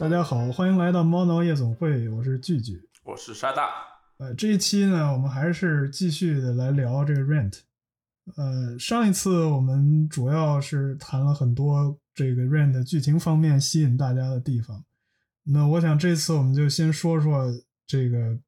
[0.00, 2.88] 大家好，欢迎来到猫挠夜总会，我是聚聚。
[3.04, 3.68] 我是沙大。
[4.16, 7.58] 呃，这一期呢，我们还是继续的来聊这个 Rent。
[8.34, 14.86] 呃，上一次我们主要是谈了很多这个 Rent 剧情方面吸引大家的地方。
[15.42, 17.52] 那我想这次我们就先说说
[17.86, 18.40] 这个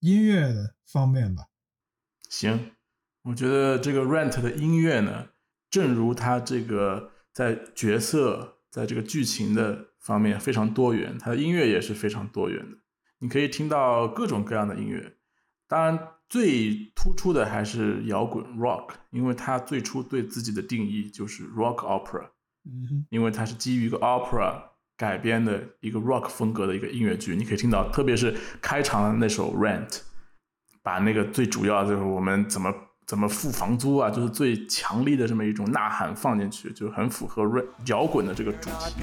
[0.00, 1.44] 音乐的方面吧。
[2.28, 2.72] 行，
[3.22, 5.28] 我觉得这个 Rent 的音乐呢，
[5.70, 12.78] 正如它这个在角色在这个剧情的方面非常多元，它的音乐也是非常多元的。
[13.18, 15.16] 你可以听到各种各样的音乐，
[15.66, 15.98] 当然
[16.28, 22.28] 最突出的还是摇滚 Rock，因为它最初对自己的定义就是 Rock Opera，
[22.64, 24.62] 嗯因为它是基于一个 Opera
[24.96, 27.34] 改编的一个 Rock 风格的一个音乐剧。
[27.34, 30.00] 你可以听到，特别是开场的那首 Rent，
[30.82, 32.72] 把那个最主要就是我们怎么
[33.08, 37.42] 怎么付房租啊，就是最强力的这么一种呐喊放进去，就很符合
[37.86, 39.00] 摇滚的这个主题。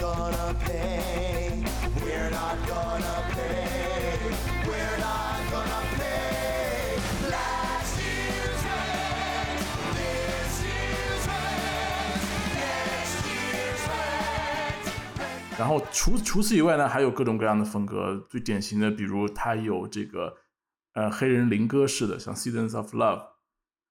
[15.57, 18.23] 然后除除此以外呢，还有各种各样的风格。
[18.29, 20.35] 最典型的，比如它有这个
[20.93, 23.19] 呃黑人灵歌式的，像《Seasons of Love》，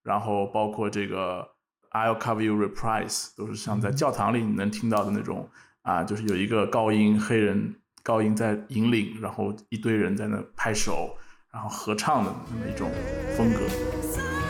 [0.04, 1.48] 然后包括这个
[1.98, 5.48] 《I'll Cover You Reprise》，都是像在教堂里你能听到的那种
[5.82, 11.16] 啊，就是有一个高音黑人高音在引领，然后一堆人在那拍手，
[11.50, 12.90] 然后合唱的那么一种
[13.36, 14.43] 风格。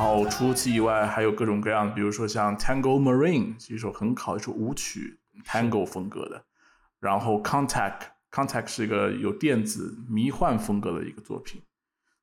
[0.00, 6.42] 然后除此以外，还有各种各样，比如说像《Tango Marine》是一首很好的一首舞曲，Tango 风格的。
[7.00, 7.98] 然后《Contact》
[8.30, 11.60] ，Contact 是一个有电子迷幻风格的一个作品，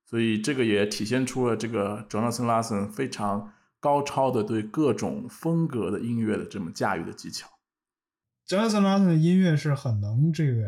[0.04, 7.48] 所以这个也体现出了这个 Jonathan Larson 非常高超的对各种风格的音乐的这么驾驭的技巧。
[8.48, 10.64] Jonathan Larson 的音乐是很能这个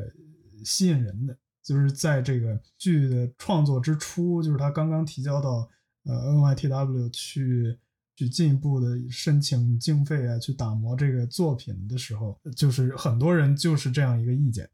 [0.63, 5.67] 吸引人的，就是在这个剧的创作之初，就是他刚刚提交到
[6.09, 7.77] 呃 NYTW 去
[8.15, 14.67] 去进一步的申请经费啊，去打磨这个作品的时候，就是很多人就是这样一个意见。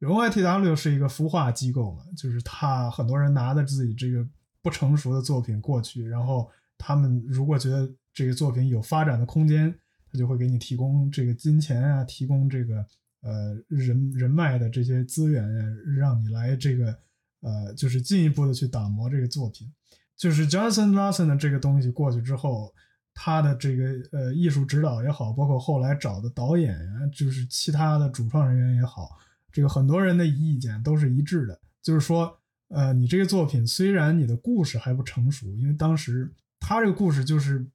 [0.00, 4.26] NYTW 是一个孵化机构嘛，就是他很多人拿着自己这个
[4.60, 9.72] 不成熟的作品过去，然后他们如果觉得这个作品有发展的空间，
[10.10, 12.84] 他就会给你提供这个金钱啊，提供这个
[13.22, 15.64] 呃人人脉的这些资源啊，
[15.96, 16.98] 让你来这个
[17.40, 19.72] 呃就是进一步的去打磨这个作品。
[20.16, 22.72] 就是 Johnson Lawson 的这个东西过去之后，
[23.14, 29.10] 他的这个呃艺术指导也好，包括后来找的导演呀、就是其他的主创人员也好，
[29.50, 37.66] 这个很多人的意见都是一致的，就是说，呃，你这个作品虽然你的故事还不成熟，因为当时他这个故事就是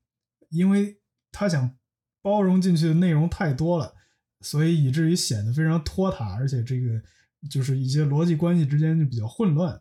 [0.49, 0.97] 因为
[1.31, 1.75] 他想
[2.21, 3.93] 包容进去的内容太多了，
[4.41, 7.01] 所以以至于显得非常拖沓，而且这个
[7.49, 9.79] 就是一些逻辑关系之间就比较混乱。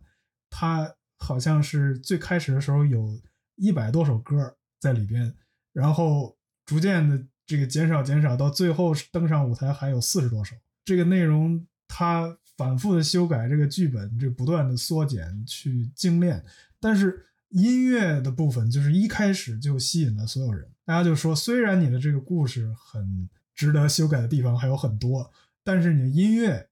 [0.51, 0.95] 他
[1.27, 3.21] 好像是最开始的时候有
[3.57, 5.35] 一百多首歌在里边，
[5.73, 10.55] 然后逐渐的这个减少减少，到最后登上舞台还有四十多首。
[10.85, 16.45] 这个内容他反复的修改这个剧本，这不断的缩减去精炼，
[16.79, 20.69] 但是音乐的部分就是一开始就吸引了所有人。
[20.85, 25.33] 大家就说，虽然你的这个故事很值得修改的地方还有很多，
[25.65, 26.69] 但是你的音乐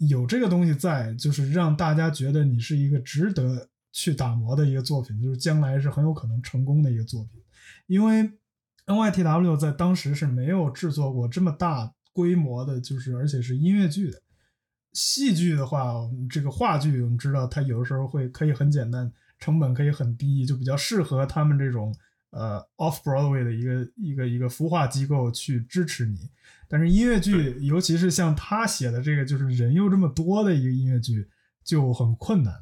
[0.00, 7.42] 有这个东西在，就是让大家觉得你是一个值得去打磨的一个作品，就是将来是很有可能成功的一个作品。
[7.88, 8.30] 因为
[8.86, 14.22] NYTW 在当时是没有制作过这么大规模的，就是而且是音乐剧的。
[14.92, 15.94] 戏剧的话，
[16.30, 21.92] 这个话剧我们知道它有的时候会可以很简单，成本可以很低，就比较适合他们这种
[22.30, 26.30] 呃 off Broadway 的一个一个一个孵化机构去支持你。
[26.68, 31.28] 但是音乐剧，尤其是像他写的这个，就是人又这么多的一个音乐剧，
[31.64, 32.54] 就很困难。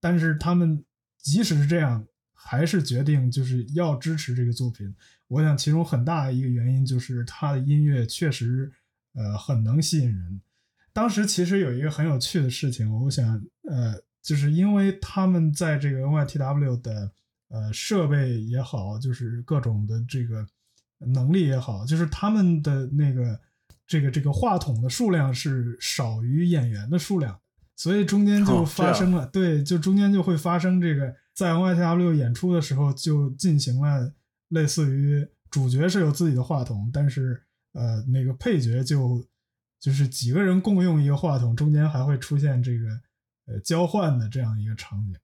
[0.00, 0.84] 但是他们
[1.18, 4.94] 即使是这样，还是决定就是要支持这个作品。
[5.28, 8.72] 我想其中很大一个原因就是他的音乐确实
[9.12, 10.40] 呃很能吸引人。
[10.92, 17.12] 当时其实有一个很有趣的事情，我想呃，就是因为他们在这个 NYTW 的
[17.48, 20.44] 呃设备也好，就是各种的这个
[20.98, 23.40] 能力也好，就是他们的那个
[23.86, 27.38] 这个这个话筒的数量是少于演员的数量，
[27.80, 34.12] 所以中间就哦发生了，对，就中间就会发生这个在 NYTW 演出的时候就进行了
[34.48, 37.40] 类似于主角是有自己的话筒，但是
[37.72, 39.26] 呃那个配角就
[39.80, 42.86] 就是几个人共用一个话筒，中间还会出现这个
[43.46, 45.14] 呃交换的这样一个场景。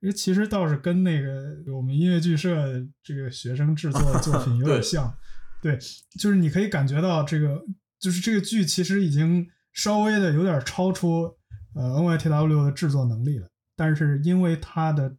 [0.00, 5.16] 因为其实倒是跟那个我们音乐剧社这个学生制作的作品有点 对像，
[5.62, 5.78] 对，
[6.20, 7.64] 就是你可以感觉到这个，
[7.98, 11.34] 就是这个剧其实已经稍微的有点超出
[11.74, 15.16] 呃 NYTW 的制作能力了，但是因为它的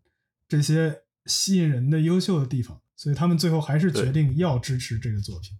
[0.47, 5.51] 这些吸引人的优秀的地方，所以他们最后还是决定要支持这个作品，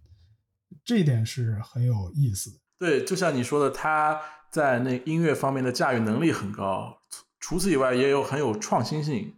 [0.84, 2.56] 这一点是很有意思的。
[2.78, 4.20] 对，就像你说的，他
[4.50, 6.98] 在那音乐方面的驾驭能力很高，
[7.40, 9.32] 除除此以外也有很有创新性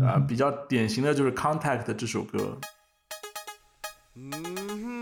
[0.00, 2.58] 啊、嗯比较典型的就是《Contact》这首歌
[4.14, 4.93] ，Mm-hmm.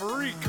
[0.00, 0.32] Freak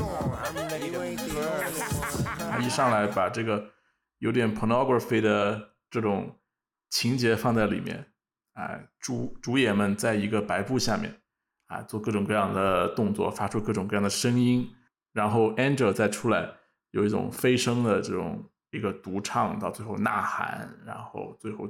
[2.56, 3.70] on，一上来把这个
[4.16, 6.40] 有点 pornography 的这种
[6.88, 8.06] 情节放在里面，
[8.54, 11.20] 啊、主主演们在一个白布下面
[11.66, 14.70] 啊、做各种各样的动作，发出各种各样的声音，
[15.12, 16.48] 然后 Angel 再出来
[16.92, 21.68] 有一种飞升的这种一个独唱，到最后呐喊，然后最后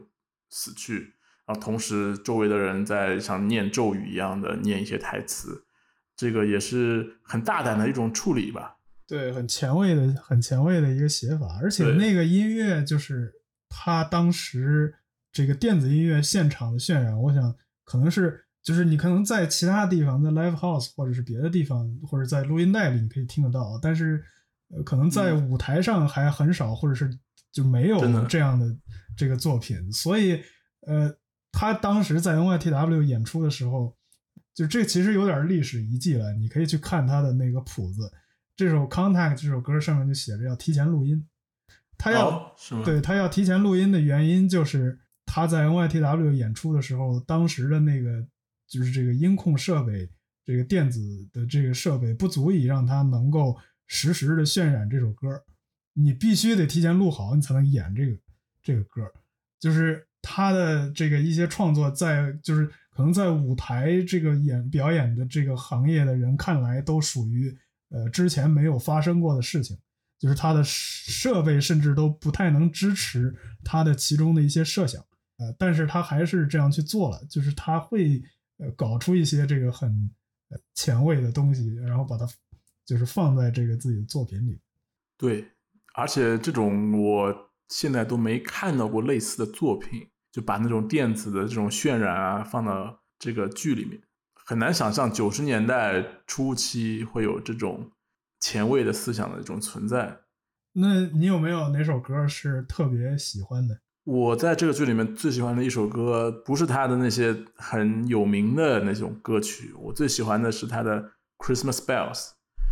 [0.50, 1.14] 死去，
[1.46, 5.64] 然后同时周围的人在像念咒语一样的念一些台词，
[6.22, 8.76] 这个也是很大胆的一种处理吧。
[9.08, 13.32] 对，很前卫的、很前卫的一个写法，而且那个音乐就是
[13.68, 14.94] 他当时
[15.32, 17.52] 这个电子音乐现场的渲染，我想
[17.82, 24.22] 可能是就是你可能在其他地方，在 live house 或者是别的地方，或者在录音带里你可以听得到，但是
[24.70, 27.10] 呃，可能在舞台上还很少，或者是
[27.50, 28.64] 就没有这样的
[29.16, 30.40] 这个作品，所以
[30.86, 31.12] 呃，
[31.50, 33.96] 他当时在 NYTW 演出的时候，
[34.54, 38.12] 就这其实有点历史遗迹了，你可以去看他的那个谱子。
[38.54, 41.26] 这首《Contact》这首歌上面就写着要提前录音，
[41.96, 42.82] 他要、哦，是吗？
[42.84, 48.26] 对他要提前录音的原因就是他在 NYTW 演出的时候，当时的那个
[48.68, 50.08] 就是这个音控设备，
[50.44, 51.00] 这个电子
[51.32, 53.56] 的这个设备不足以让他能够
[53.86, 55.42] 实时的渲染这首歌，
[55.94, 58.18] 你必须得提前录好，你才能演这个
[58.62, 59.10] 这个歌。
[59.58, 67.52] 就是他的这个一些创作在，就是可能在舞台这个演表演的这个行业的人看来，都属于
[67.88, 69.76] 呃之前没有发生过的事情。
[70.18, 73.34] 就是他的设备甚至都不太能支持
[73.64, 75.04] 他的其中的一些设想，
[75.38, 78.22] 呃，但是他还是这样去做了，就是他会
[78.58, 80.08] 呃搞出一些这个很
[80.76, 82.24] 前卫的东西，然后把它
[82.86, 84.60] 就是放在这个自己的作品里。
[85.18, 85.44] 对，
[85.94, 94.00] 而且这种我现在都没看到过类似的作品，就把那种电子的这种渲染啊放到这个剧里面，
[94.34, 97.92] 很难想象九十年代初期会有这种
[98.40, 100.20] 前卫的思想的这种存在。
[100.72, 103.78] 那你有没有哪首歌是特别喜欢的？
[104.04, 111.02] 我在这个剧里面最喜欢的一首歌，不是他的那些很有名的那种歌曲，我最喜欢的是他的
[111.38, 112.14] 《Christmas Bells》。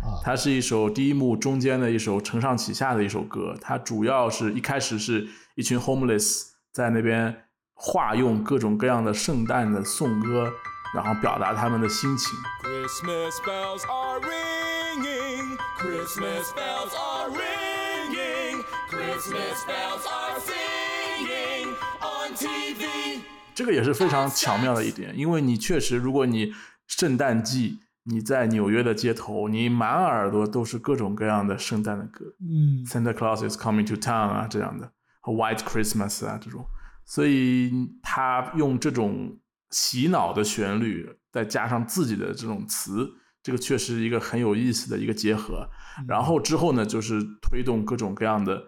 [0.01, 7.43] 啊，它是一首第一幕中间的一首承上启下的一首歌，它主要是一开始是一群 homeless 在那边
[7.83, 10.53] 化用各种各样的圣诞的颂歌，
[10.93, 12.37] 然后表达他们的心情。
[12.61, 15.57] Christmas bells are ringing.
[15.79, 18.63] Christmas bells are ringing.
[18.87, 23.21] Christmas bells are singing on TV.
[23.55, 26.53] 这个也是非常巧妙的一点，因为你确实，如果你
[26.85, 36.63] 圣诞季你在纽约的街头，你满耳朵都是各种各样的圣诞的歌，嗯 Santa Claus is coming to town 啊这样的，和 White Christmas 啊这种，
[37.05, 39.39] 所以他用这种
[39.69, 43.09] 洗脑的旋律，再加上自己的这种词，
[43.43, 45.69] 这个确实一个很有意思的一个结合。
[46.07, 48.63] 然后之后呢，就是推动各种各样的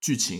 [0.00, 0.38] 剧情，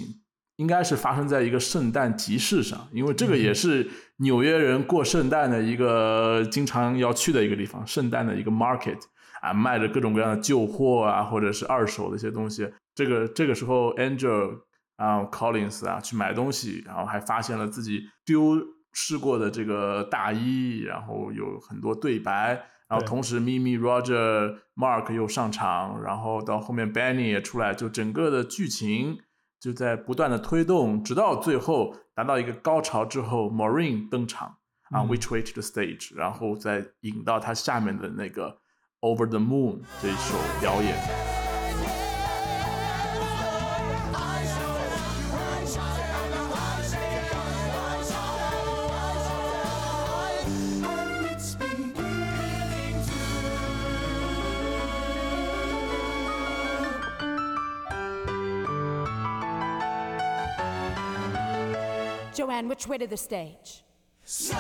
[0.57, 8.99] 应该是发生在一个圣诞集市上，因为这个也是纽约人过圣诞的一个经常要去的一个地方，圣诞的一个 market
[9.43, 12.69] 啊，卖着各种各样的旧货啊，或者是二手的一些东西。
[12.95, 14.61] 这个这个时候，Angel
[14.97, 18.57] 啊，Collins 啊去买东西，然后还发现了自己丢
[18.93, 22.71] 失过的这个大衣，然后有很多对白。
[22.87, 29.19] 然后同时，Mimi、Roger、Mark 又上场，然后到后面 Benny 也出来，就整个的剧情
[29.59, 34.59] 就在不断的推动，直到最后达到一个高潮之后，Maureen 登场
[34.91, 38.59] 啊、嗯 w h i c h Way to the Stage，然后再引到他下面的那个
[39.01, 41.44] Over the Moon 这一首表演。
[62.95, 63.81] Way to the stage?
[64.25, 64.55] 所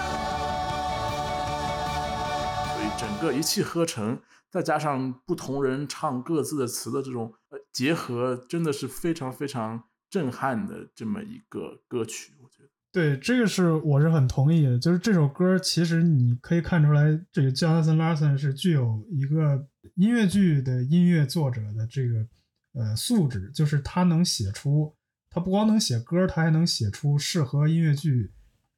[2.82, 12.68] 以整个一气呵成，再加上不同人唱各自的词的这种呃结合，真的是非常非常震撼的这么一个歌曲，我觉得。
[12.90, 14.78] 对，这个是我是很同意的。
[14.78, 22.26] 就是这首歌，其实你可以看出来，这个 Jonathan Larson 是具有一个音乐剧的音乐作者的这个
[22.74, 24.94] 呃素质，就是他能写出，
[25.34, 28.30] 他不光能写歌，他还能写出适合音乐剧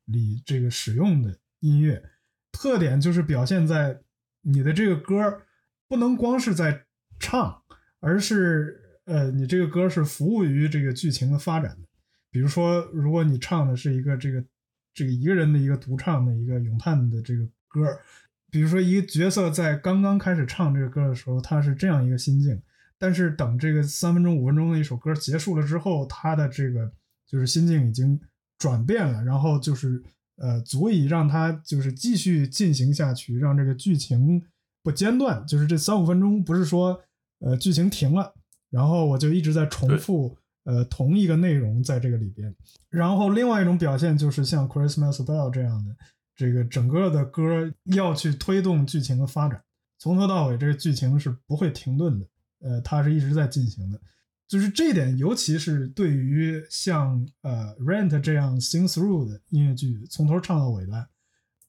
[0.06, 2.02] 里这个使用的音乐。
[2.50, 4.00] 特点就是表现在
[4.40, 5.42] 你的这个歌
[5.86, 6.86] 不能光是在
[7.20, 7.62] 唱，
[8.00, 11.86] 而是呃，你这个歌是服务于这个剧情的发展的。
[12.30, 14.42] 比如说，如果你唱的是一个这个
[14.94, 18.00] 这个一个人的一个独唱的一个咏叹的这个歌，
[18.50, 22.62] 比如说一个角色在刚刚开始唱这个歌的时候，他是这样一个心境，
[22.98, 26.90] 但是等这个三分钟五分钟的一首歌结束了之后，他的这个
[27.26, 28.20] 就是心境已经
[28.58, 30.02] 转变了，然后就是
[30.36, 34.42] 呃，足以让他就是继续进行下去，让这个剧情
[34.82, 37.00] 不间断，就是这三五分钟不是说
[37.40, 38.34] 呃剧情停了，
[38.70, 40.36] 然后我就一直在重复。
[40.68, 42.52] 呃，同一个内容在这个里边，
[42.90, 45.96] 然后另外一种表现就是像 Christmas Bell 这样的，
[46.34, 49.62] 这个整个的歌要去推动剧情的发展，
[49.96, 52.26] 从头到尾这个剧情是不会停顿的，
[52.60, 54.00] 呃，它是一直在进行的，
[54.48, 61.08] 就是这一点，尤其是对于像呃 Rent 这样 Sing Through 的音乐剧，从头唱到尾的，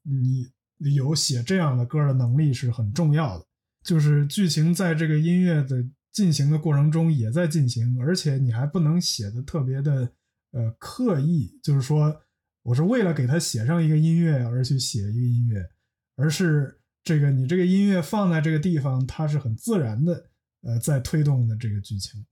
[0.04, 0.50] 你
[0.96, 3.46] 有写这样的歌的能力是很重要的，
[3.84, 5.86] 就是剧情在这个音乐的。
[6.14, 10.12] 进行的过程中也在进行，而且你还不能写的特别的
[10.50, 12.24] 呃刻意，就是说
[12.64, 15.64] 我是为了给他写上一个音乐而去写一个音乐，
[16.16, 20.32] 而是这个你这个音乐放在这个地方，它是很自然的
[20.68, 22.24] 呃在推动的这个剧情。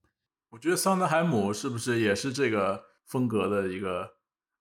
[0.51, 4.07] 我觉得桑德海姆是不是也是这个风格的一个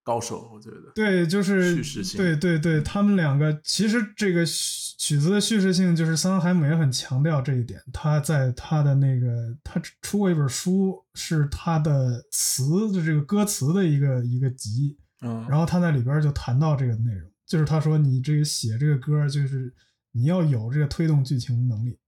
[0.02, 0.50] 高手？
[0.52, 7.80] 我觉得对，就是叙事性对对对，他们两个其实这个曲子的叙事性，就是桑德海姆也很强调这一点。
[7.92, 19.72] 他在他的那个，他出过一本书，是他的词的这个歌词的一个一个集，嗯，然后他在里边就谈到这个内容，就是他说你这个写这个歌，就是
[20.12, 21.98] 你要有这个推动剧情的能力，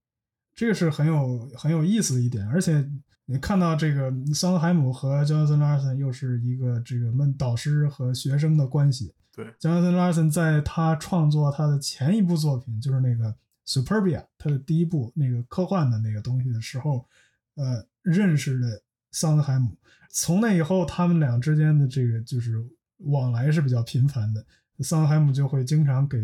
[0.57, 2.45] 这个是很有很有意思的一点。
[2.47, 2.83] 而且
[3.25, 9.13] 你看到这个桑德海姆和 Jonathan Larson 又是一个这个们导师和学生的关系。
[9.35, 13.35] 对，Jonathan Larson 在他创作他的前一部作品，就是那个
[13.67, 17.05] Superbia，他的第一部那个科幻的那个东西的时候，
[17.53, 19.77] 呃，认识了桑德海姆。
[20.09, 22.55] 从那以后，他们俩之间的这个就是
[22.97, 24.43] 往来是比较频繁的。
[24.79, 26.17] 桑德海姆就会经常给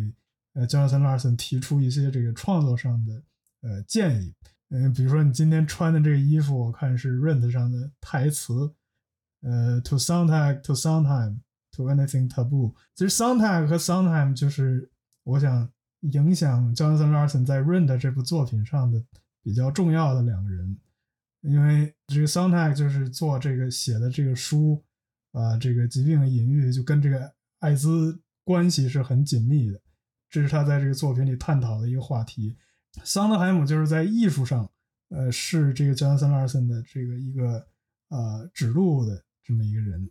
[0.54, 3.22] 呃 Jonathan Larson 提出一些这个创作上的
[3.64, 4.32] 呃建议。
[4.70, 8.76] 嗯、比如说你今天穿的这个衣服，我看是 Rent 上的台词，
[9.42, 11.40] 呃，To soundtrack to soundtime。
[11.76, 14.92] To anything taboo，其实 Soundtrack 和 Soundtime 就是
[15.24, 15.68] 我想
[16.02, 19.04] 影响 Jonathan Larson 在《Rent》这部作品上的
[19.42, 20.78] 比较重要的两个人，
[21.42, 24.84] 因为这个 Soundtrack 就是做这个写的这个书
[25.32, 29.82] 啊，这个疾病的隐喻就跟这个艾滋关系是很紧密的，
[30.30, 32.56] 这是他在这个作品里探讨的一个话题。
[33.04, 34.70] 桑德海姆就是在艺术上，
[35.10, 37.66] 呃，是这个 Jonathan Larson 的这个一个
[38.10, 40.10] 呃指路的这么一个人。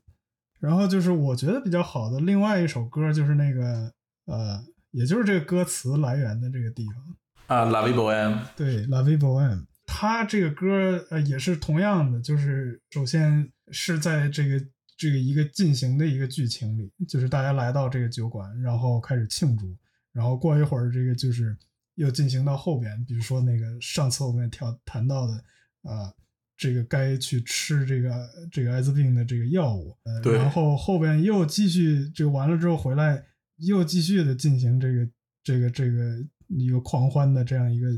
[0.58, 3.92] 然后就是我觉得比较好的另外一首歌，就是那个
[4.26, 7.16] 呃，也就是这个歌词来源的这个地方，
[7.48, 14.64] 啊，La Vie Boheme，对，La Vie Boheme，它这个歌呃也是同样的，就是首先是在这个
[14.96, 19.76] 这个一个进行的一个剧情里，就是大家来到这个酒馆，然后开始庆祝，
[20.12, 21.56] 然后过一会儿这个就是
[21.94, 25.34] 又进行到后边，比如说那个上次我们也调谈到的
[25.82, 26.12] 啊。
[26.54, 33.20] 这个该去吃这个这个艾滋病的这个药物，呃，对然后后边又继续这个完了之后回来，
[33.56, 35.08] 又继续的进行这个
[35.42, 37.88] 这个这个一个狂欢的这样一个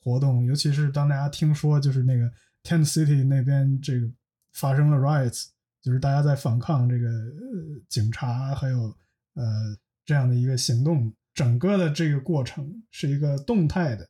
[0.00, 2.32] 活动，尤其是当大家听说就是那个
[2.62, 4.10] Tent City 那边这个
[4.54, 5.48] 发生了 riots，
[5.82, 8.84] 就是大家在反抗这个呃警察还有
[9.34, 14.08] 呃这样的一个行动，整个的这个过程是一个动态的。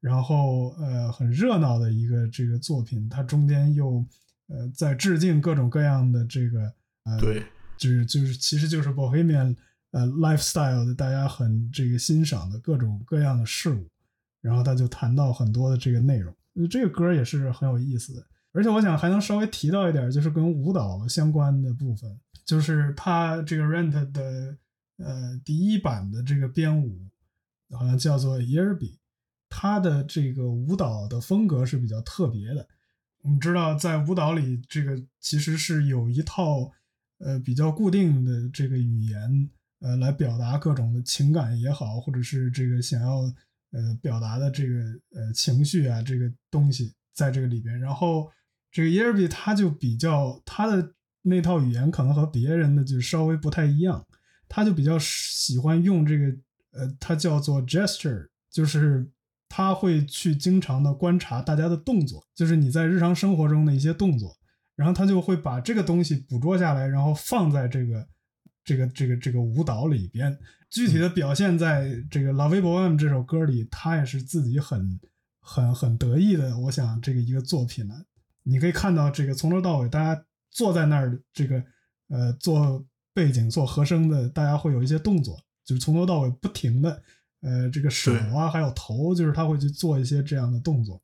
[0.00, 4.04] 然后呃很热闹的一个这个作品，它中间又
[4.48, 6.60] 呃在致敬各种各样的这个
[7.04, 7.42] 呃对，
[7.78, 9.56] 就是就是其实就是 Bohemian
[9.92, 13.88] 呃 lifestyle 的大家很这个欣赏的各种各样的事物，
[14.42, 22.14] 然后他就谈到很多的这个内容，呃这个歌也是很有意思的，而且我想还能稍微提到一点，就是跟舞蹈相关的部分，
[22.44, 24.54] 就是他这个 Rent 的
[24.98, 27.08] 呃第一版的这个编舞
[27.70, 28.96] 好像叫做 Yerby。
[29.56, 32.66] 他的这个舞蹈的风格是比较特别的。
[33.22, 36.72] 我们知道，在舞蹈里，这个其实是有一套
[37.18, 39.48] 呃比较固定的这个语言，
[39.78, 43.20] 呃，来表达各种的情感也好，或者是这个想要
[43.70, 44.80] 呃表达的这个
[45.14, 47.78] 呃情绪啊这个东西在这个里边。
[47.78, 48.28] 然后
[48.72, 54.04] 这个耶尔比他就比较他的那套语言可能和别人的就稍微不太一样，
[54.48, 56.24] 他就比较喜欢用这个
[56.72, 59.06] 呃，它叫做 gesture，就是
[59.48, 64.36] 他会去经常的观察大家的动作，就是你在日常生活中的一些动作，
[64.74, 68.08] 然后他就会把这个东西捕捉下来，然后放在这个
[68.64, 70.36] 这个这个这个舞蹈里边。
[70.70, 74.98] 具体的表现在这个《La v i b o m》这首歌里，他也是自己很
[75.38, 76.58] 很很得意的。
[76.58, 77.94] 我想这个一个作品呢，
[78.42, 81.62] 你可以看到这个从头到尾，大家坐在那儿，这个
[82.08, 87.02] 呃做背景做和声的，大家会有一些动作，就是从头到尾不停的，
[87.40, 91.00] 呃，这个手啊还有头，就是他会去做一些这样的动作。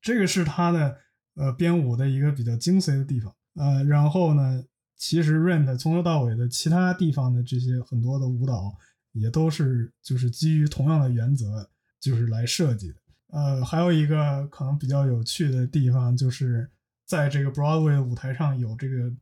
[0.00, 0.96] 这个是他的
[1.34, 3.34] 呃编舞的一个比较精髓的地方。
[3.54, 4.62] 呃，然后呢，
[4.96, 8.76] 其实 Rent 从头到尾的其他地方的这些很多的舞蹈。
[9.16, 12.94] 也都是就是基于同样的原则，就是来设计的。
[13.28, 16.68] 呃，还有一个可能比较有趣的地方，就是
[17.06, 19.12] 在这个 Broadway 舞台上有这个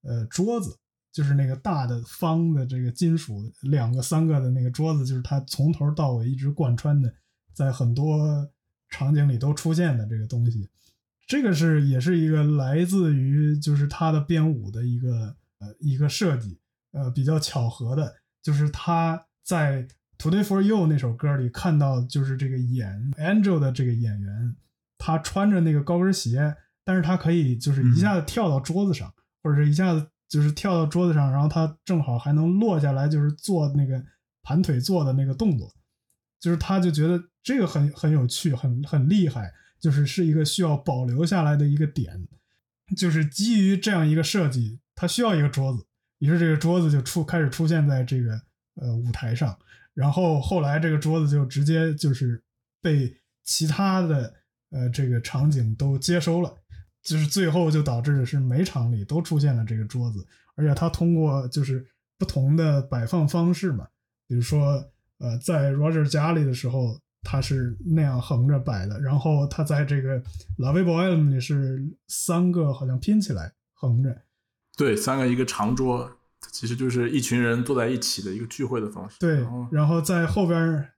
[0.00, 0.78] 呃桌子，
[1.14, 7.10] 就是那个大的方的这个金属两个三个的那个桌子，就是它从头到尾一直贯穿的，
[7.54, 8.50] 在很多
[8.90, 10.68] 场景里都出现的这个东西。
[11.26, 16.58] 这个是也是一个来自于就是他的编舞的一个呃一个设计，
[16.92, 19.24] 呃比较巧合的，就是他。
[19.46, 19.82] 在
[20.16, 24.56] 《Today for You》那首歌里看到，就是这个演 Angel 的这个演员，
[24.96, 34.02] 他穿着那个高跟鞋，但是他可以就是一下子跳到桌子上，或者是一下子就是跳到桌子上，然后他正好还能落下来，就是做那个
[34.42, 35.72] 盘腿坐的那个动作，
[36.40, 42.26] 就是他就觉得这个很很有趣，很很厉害，就是是一个需要保留下来的一个点，
[42.96, 45.86] 就是基于这样一个设计，他需要一个桌子，
[46.18, 48.40] 于是这个桌子就出开始出现在这个。
[48.76, 49.56] 呃，舞台上，
[49.94, 52.42] 然后后来这个桌子就直接就是
[52.82, 54.34] 被其他的
[54.72, 56.52] 呃这个场景都接收了，
[57.04, 61.86] 就是最后就导致的是每场里都出现了这个桌子，而且它通过就是
[62.18, 63.86] 不同的摆放方式嘛，
[64.26, 64.84] 比如说
[65.18, 70.20] 呃在 Roger 家里的时候，他是那样横着摆的，然后他在这个
[70.58, 74.22] La v i Bohème 里是三个好像拼起来横着，
[74.76, 76.10] 对，三个一个长桌。
[76.52, 79.16] 其实就是一群人坐在一起的一个聚会的方式。
[79.18, 80.90] 对，然后在后边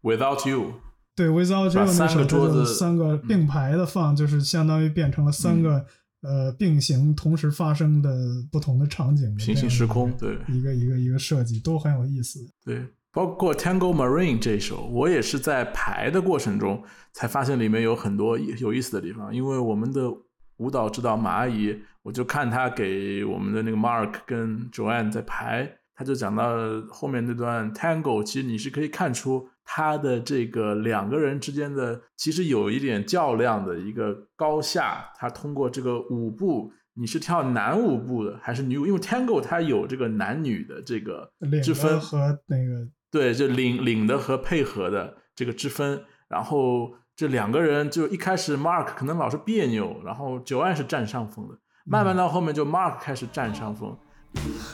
[0.00, 0.80] Without You，
[1.16, 5.84] 对，Without You 那三个桌子三个并排的放，就是相当于变成了三个
[6.22, 8.10] 呃并行同时发生的
[8.50, 12.40] 不同的场景，平行时空，对，一个一个一个设计都很有意思。
[12.64, 20.10] 对，包括 Tango Marine 这首，我也是在排的过程中才发现里面有很多有意思的地方，因为我们的
[20.56, 21.78] 舞蹈指导马阿姨。
[22.04, 26.54] 我就看她给我们的那个 Mark 跟 Joanne 在排，她就讲到
[26.90, 35.10] 后面那段 Tango，其实你是可以看出他的这个两个人之间的其实有一点较量的一个高下。
[35.16, 38.86] 他通过这个舞步，你是跳男舞步的还是女舞？
[38.86, 41.30] 因为 Tango 它有这个男女的这个
[41.62, 46.04] 之分和那个对，就领领的和配合的这个之分。
[46.28, 51.58] 然后这两个人就一开始 Mark 可能老是别扭，然后 Joanne 是占上风的。
[51.84, 53.96] 慢慢到后面，就 Mark 开始占上风。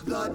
[0.07, 0.31] The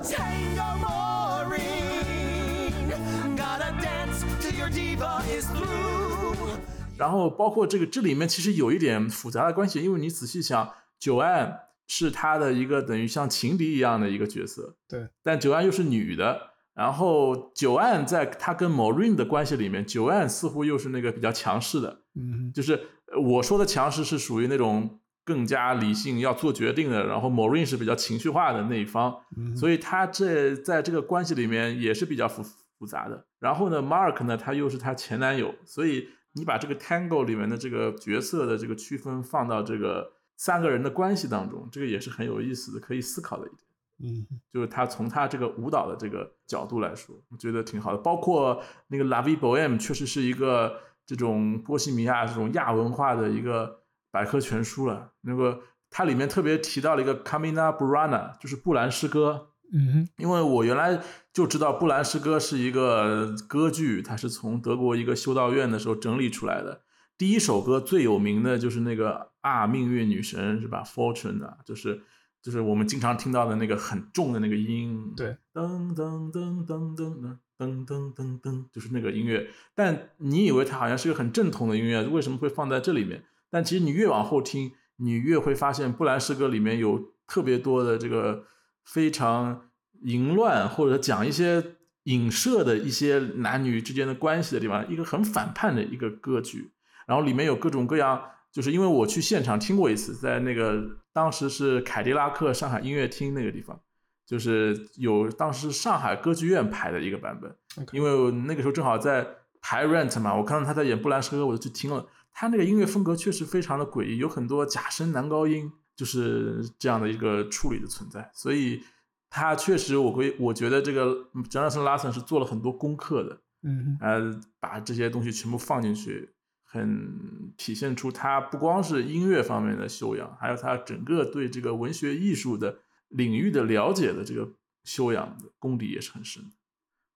[6.98, 16.52] 然后包括这个这里面其实有一点复杂的关系，因为你仔细想，九安是他的一个等于像情敌一样的一个角色，对，但九安又是女的。
[16.74, 22.74] 然后九安在他跟 Maureen 的关系里面，九安似乎又是那个比较强势的，嗯，就是
[23.14, 32.44] 呃我说的强势是属于那种更加理性要做决定的，然后 Maureen 是比较情绪化的那一方，嗯所以他这在这个关系里面也是比较复
[32.78, 33.26] 复杂的。
[33.46, 43.60] 然后呢，Mark 呢，他又是他前男友，所以你把这个 Tango 里面的这个角色的这个区分放到这个三个人的关系当中，这个也是很有意思的，可以思考的一点。
[44.00, 48.00] 嗯，就是他从他这个舞蹈的这个角度来说，我觉得挺好的。
[48.00, 55.12] 包括那个 La Vie Bohème 确实是一个这种波西米亚这种亚文化的一个百科全书了。
[55.22, 59.52] 那个它里面特别提到了一个 Camina Burana，就是布兰诗歌。
[59.73, 61.01] 嗯哼，因为我原来
[61.34, 66.82] 就知道布兰诗歌是一个歌剧，它是从德国一个修道院的时候整理出来的。
[67.17, 72.01] 第一首歌最有名的就是那个啊，命运女神是吧？Fortune 啊，就是
[72.41, 79.47] 就是我们经常听到的那个很重的那个音，对，噔噔噔噔噔噔噔噔噔噔，就是那个音乐。
[79.73, 83.23] 但你以为它好像是个很正统的音乐，为什么会放在这里面？
[83.49, 88.43] 但其实你越往后听，你越会发现布兰诗歌里面有特别多的这个
[88.86, 89.69] 非常
[90.04, 96.71] 淫乱或者讲一些影射的一些男女之间的关系的地方，一个很反叛的一个歌剧。
[97.08, 98.21] 然后里面有各种各样，
[98.52, 103.80] 就是因为我去现场听过一次，在那个当时是凯迪拉克上海音乐厅那个地方，
[104.26, 107.56] 就是有当时是上海歌剧院排的一个版本。
[107.91, 109.28] 因为那个时候正好在
[109.62, 112.08] 排 Rent 嘛，我看到他在演布兰诗歌，我就去听了。
[112.32, 118.30] 他那个音乐风格确实非常的诡异，有很多假声男高音，就是这样的一个处理的存在。
[118.34, 118.82] 所以
[119.30, 121.08] 他确实，我会我觉得这个
[121.50, 132.80] Jonathan Larson 是做了很多功课的，嗯呃，把这些东西全部放进去，很体现出他不光是音乐方面的修养，还有他整个对这个文学艺术的
[133.10, 134.50] 领域的了解的这个
[134.84, 136.50] 修养的功底也是很深的。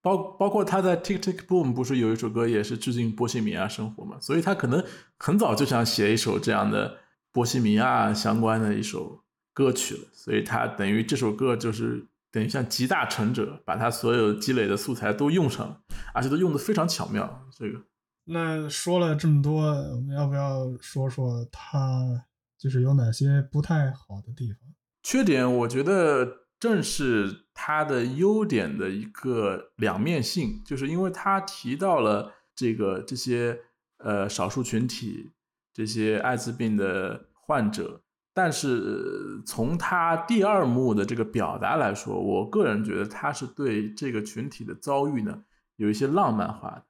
[0.02, 4.82] 包包括他在 Tick Tick Boom 不是有一首歌也是致敬波西米亚生活嘛，所以他可能
[5.18, 6.98] 很早就想写一首这样的
[7.32, 15.82] 波西米亚相关的一首歌曲了，所以他等于这首歌就是等于像集大成者，把他所有积累的素材都用上了，
[16.14, 17.48] 而且都用的非常巧妙。
[17.52, 17.82] 这个
[18.26, 22.26] 那说了这么多，我们要不要说说他
[22.58, 24.60] 就是有哪些不太好的地方？
[25.02, 33.60] 缺点，我觉得正是他的优点的一个两面性，就是因为他提到了这个这些
[33.98, 35.32] 呃少数群体，
[35.74, 38.02] 这些艾滋病的患者，
[38.34, 45.44] 但是从他第二幕的这个表达来说，我个人觉得他是对这个群体的遭遇呢
[45.76, 46.86] 有一些浪漫化。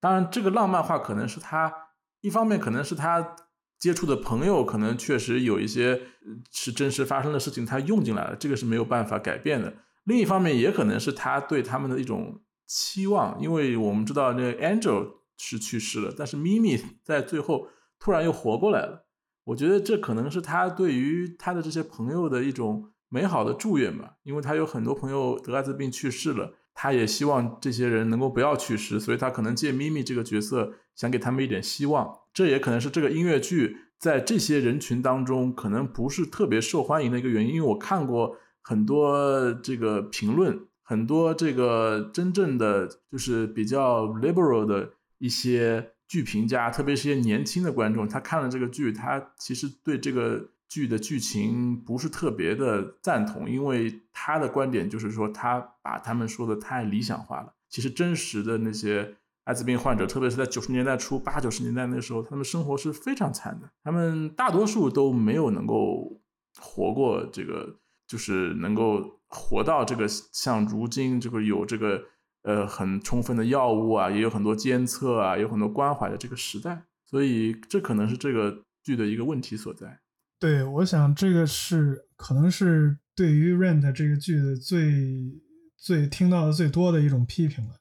[0.00, 1.72] 当然，这个浪漫化可能是他
[2.20, 3.36] 一方面可能是他
[3.78, 6.02] 接触的朋友可能确实有一些
[6.50, 9.74] 是真实发生的事情，他用进来了，这个是没有办法改变的。
[10.04, 17.68] 另一方面，也可能是他对他们的一种期望，因为我们知道那 Angel 是去世了，但是咪咪在最后
[18.04, 19.06] 突然又活过来了。
[19.44, 32.14] 我觉得这可能是他对于他的这些朋友的一种美好的祝愿吧，因为他有很多朋友得艾滋病去世了，他也希望这些人能够不要去世，所以他可能借咪咪这个角色想给他们一点希望。
[32.34, 57.54] 这也可能是这个音乐剧在这些人群当中可能不是特别受欢迎的一个原因，因为我看过很多这个评论，很多这个真正的就是比较 liberal 的一些剧评家，特别是一些年轻的观众，他看了这个剧，他其实对这个剧的剧情不是特别的赞同，因为他的观点就是说，他把他们说的太理想化了。
[57.68, 66.20] 其实真实的那些艾滋病患者，特别是在九十年代初、八九十年代那时候，他们生活是非常惨的，他们大多数都没有能够
[66.58, 72.04] 活过这个，就是能够活到这个像如今这个有这个
[72.44, 80.00] 呃很充分的药物啊，也有很多监测啊，有很多关怀的这个时代，所以这可能是这个剧的一个问题所在。
[80.38, 85.40] 对，我想这个是可能是对于《Rent》这个剧的最
[85.76, 87.74] 最听到的最多的一种批评了。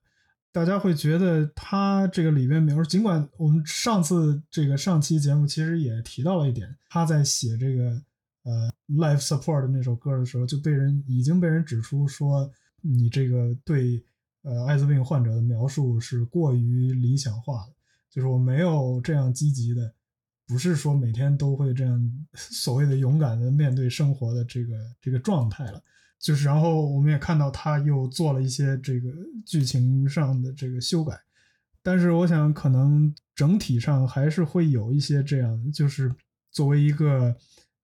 [0.54, 7.84] 大家会觉得他这个里边描述，尽管我们上次这个上期节目其实也提到了一点，他在写这个
[8.44, 12.50] 呃《Life Support》那首歌的时候，就被人已经被人指出说
[12.82, 14.06] 你这个对
[14.44, 17.74] 呃艾滋病患者的描述是过于理想化的，
[18.10, 19.94] 就是我没有这样积极的。
[20.46, 25.82] 不是说每天都会这样 所谓的勇敢的面对生活的这个这个状态了，
[26.20, 29.10] 就是然后我们也看到他又做了一些这个
[29.46, 31.18] 剧情上的这个修改，
[31.82, 36.14] 但是我想可能整体上还是会有一些这样，就是
[36.52, 37.34] 作为一个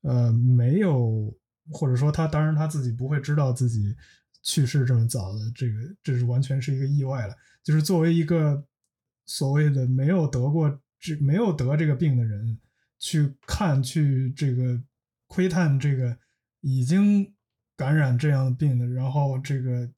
[0.02, 1.34] 呃没有
[1.72, 3.96] 或者说他当然他自己不会知道自己
[4.42, 5.74] 去世这么早的这个
[6.04, 8.64] 这是完全是一个意外了，就是作为一个
[9.26, 10.80] 所谓的没有得过。
[11.02, 12.60] 这没有得这个病的人
[12.98, 14.78] 去看去这个
[15.28, 16.14] 窥探这个
[16.60, 17.34] 已经
[17.78, 19.90] 感染这样的病的，然后这个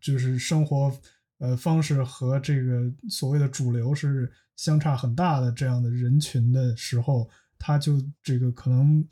[0.00, 0.96] 就是生活
[1.38, 9.04] 呃方式和这个所谓的主流是相差很大的这样的人群的时候，他就这个可能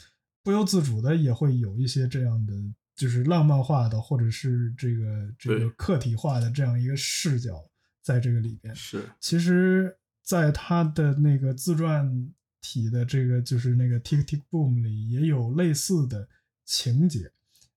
[0.45, 2.55] 不由自主的也会有一些这样的
[2.97, 7.63] 就是浪漫化的或者是这个这个客体化的这样一个视角
[8.03, 8.75] 在这个里边。
[8.75, 12.33] 是，其实，在他的那个自传
[12.63, 16.27] 体的这个就是那个 Tick Tick Boom 里也有类似的
[16.65, 17.31] 情节，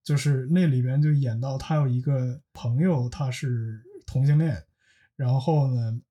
[0.04, 4.64] 就是那里边就演到他有一个朋友，他是同性恋，
[5.16, 6.02] 然后呢，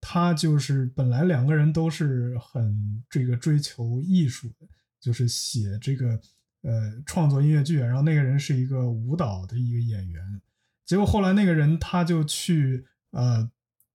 [0.00, 4.66] 他就是本来两个人都是很这个追求艺术的，
[5.00, 6.18] 就是写这个
[6.64, 10.42] 呃创作音乐剧，然后那个人是一个舞蹈的一个演员，
[10.84, 13.48] 结果后来那个人他就去呃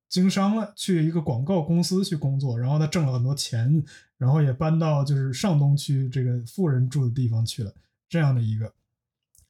[0.08, 3.84] 经商了，去一个广告公司去工作，然后他挣了很多钱，
[4.17, 7.73] 然后也搬到就是上东区这个富人住的地方去了，
[8.08, 8.73] 这样的一个。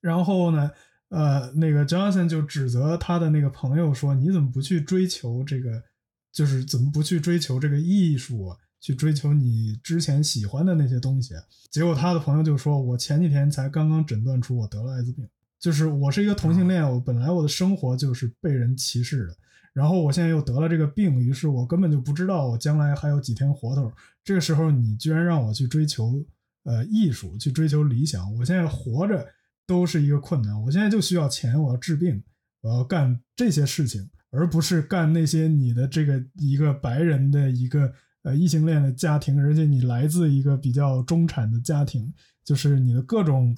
[0.01, 0.71] 然后呢，
[1.09, 5.83] 呃，那个 Johnson 就指责他的那个朋友说：“你怎么不去追求这个？
[6.31, 8.57] 就是怎么不去追求这个艺术啊？
[8.79, 11.33] 去追求你之前喜欢的那些东西？”
[11.69, 15.27] 结果他的朋友就说：“我前几天才刚刚诊断出我得了艾滋病，
[15.59, 19.35] 就是我是一个同性恋，我本来我的生活就是被人歧视的，
[19.73, 23.91] 然后我现在又得了这个病，于是我根本就不知道我将来还有几天活头。
[24.23, 26.25] 这个时候你居然让我去追求
[26.63, 29.27] 呃艺术，去追求理想，我现在活着。”
[29.69, 30.59] 都是一个困难。
[30.63, 32.23] 我现在就需要钱，我要治病，
[32.61, 43.55] 我要干这些事情，而不是干那些你的这个一个白人的一个呃异性恋的家庭，而且你来自一个比较中产的家庭，就是你的各种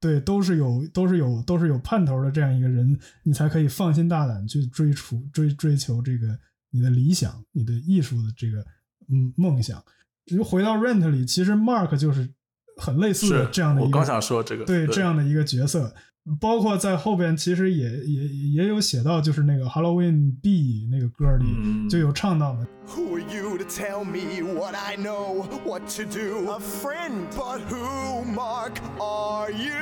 [0.00, 6.38] 对都是有都是有都是有盼头的这样一个人，你才可以放心大胆去追逐追追求这个
[6.70, 8.64] 你的理想，你的艺术的这个
[9.08, 9.82] 嗯梦想。
[10.26, 12.28] 就回到 Rent 里，其实 Mark 就是。
[12.76, 15.94] 很类似的这样的一个，我刚想说这个，对这样的一个角色，
[16.39, 21.45] 包括在后边其实也也也有写到，就是那个 Halloween B 那个歌里
[21.89, 22.67] 就有唱到的。
[22.87, 26.51] Who are you to tell me what I know, what to do?
[26.51, 27.27] A friend.
[27.35, 29.73] But who, Mark, are you?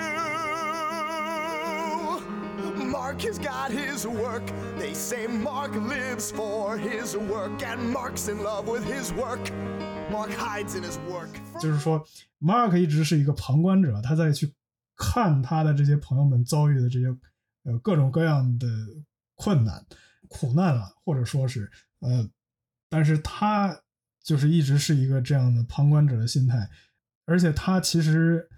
[2.90, 4.44] Mark has got his work.
[4.80, 9.52] They say Mark lives for his work, and Mark's in love with his work.
[10.10, 11.30] Mark hides in his work.
[11.60, 12.06] 就是说，
[12.40, 14.54] Mark 一直是一个旁观者，他在去
[15.05, 17.07] 看他的这些朋友们遭遇的这些
[17.65, 18.69] 呃各种各样的
[19.35, 19.85] 困难、
[20.29, 22.31] 苦难了，或者说是呃，
[22.89, 23.77] 但是他
[24.23, 26.71] 就是一直是一个这样的旁观者的心态，
[27.25, 28.49] 而且他其实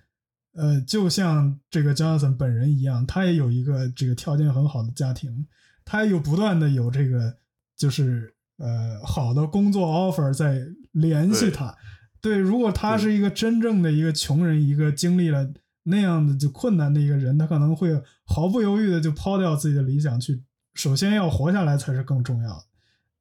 [0.52, 5.46] 呃，就像这个 Johnson 本人一样，他也有一个这个条件很好的家庭，
[5.82, 7.38] 他也有不断的有这个
[7.74, 10.60] 就是呃好的工作 offer 在
[10.92, 11.74] 联系他。
[12.20, 15.52] 对，如果他是一个真正的一个穷人，一个经历了
[15.84, 17.90] 那样的就困难的一个人，他可能会
[18.24, 20.42] 毫不犹豫的就抛掉自己的理想去，
[20.74, 22.66] 首先要活下来才是更重要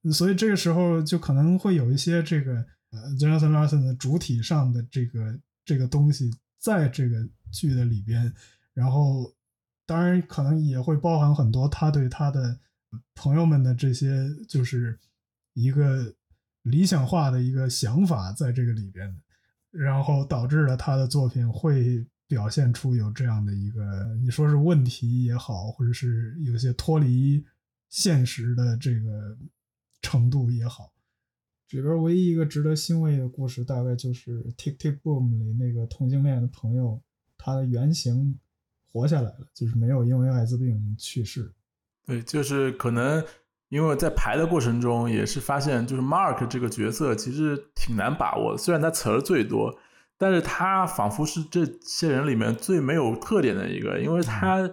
[0.04, 0.12] 的。
[0.12, 8.34] 所以这个时候就可能会有一些这个呃 Jonathan Larson 的主体上的这个这个东西在这个剧的里边，
[8.73, 9.34] 然后
[9.86, 12.60] 当然可能也会包含很多他对他的
[13.15, 14.99] 朋友们的这些就是
[15.54, 16.13] 一个。
[16.63, 19.13] 理想化的一个想法在这个里边，
[19.69, 27.45] 然后导致了他的作品会表现出有这样的一个，你说是问题也好，或者是有些脱离
[27.89, 29.37] 现实的这个
[30.01, 30.91] 程度也好。
[31.69, 36.99] 里边唯一一个值得欣慰的故事，大概就是《Tick Tick Boom》里那个同性恋的朋友，
[37.37, 38.39] 他的原型
[38.91, 41.53] 活下来了，就是没有因为艾滋病去世。
[42.07, 43.23] 对，就是可能。
[43.69, 48.57] 因为在排的过程中，也是发现，就是 Mark 这个角色其实挺难把握的。
[48.59, 49.75] 虽然他词儿最多，
[50.17, 54.69] 但是他仿佛是这些人里面最没有特点的一个，因为他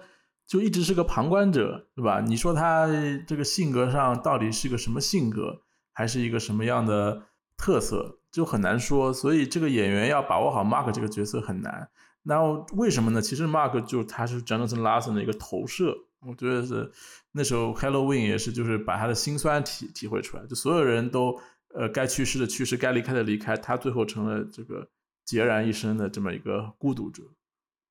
[0.47, 2.21] 就一直是个旁观者，对吧？
[2.21, 2.89] 你说他
[3.27, 7.23] 这个性格上到底是个什么性格，还是一个什么样的
[7.57, 9.13] 特色，就很难说。
[9.13, 11.89] 所以这个演员要把握好 Mark 这个角色很难。
[12.23, 12.43] 那
[12.77, 13.23] 为什么呢？
[13.23, 15.97] 其实 Mark 就他是 Jonathan Larson 的一个投射。
[16.21, 16.93] 我觉得是
[17.33, 20.45] 那时候 Halloween 也是，就是把他的心酸体体会出来。
[20.47, 21.41] 就所有人都
[21.75, 24.87] 呃该去世的去世，该离开的离开，他最后成了这个
[25.31, 27.23] 孑然一身的这么一个孤独者。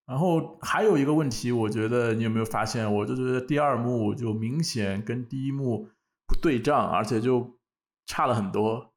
[0.06, 2.93] 然后还有一个问题，我觉得你有没有发现？
[2.93, 5.88] 我就觉得第二幕就明显跟第一幕
[6.28, 7.58] 不对仗，而且就
[8.06, 8.93] 差了很多。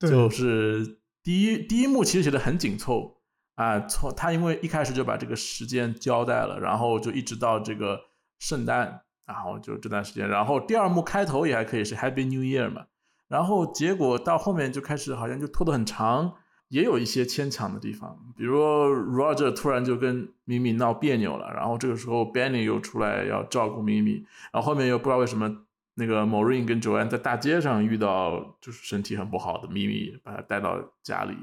[0.00, 3.20] 就是第一第一幕其实写的很紧凑
[3.54, 8.08] 啊，从他因为一开始就把这个时间交代了，然后就一直到这个。
[8.42, 12.86] 圣诞，然后就这段时间，然后第二幕开头也还可以是 Happy New Year 嘛，
[13.28, 16.36] 然后结果到后面就开始好像就拖得很长，
[16.70, 31.36] 也有一些牵强的地方，比如 Roger 突然就跟咪咪闹别扭了，然后这个时候 Benny 又出来要照顾咪咪，然后后面又不知道为什么那个 Maureen 跟 Joanne 在大街上遇到就是身体很不好的咪咪，把他带到家里，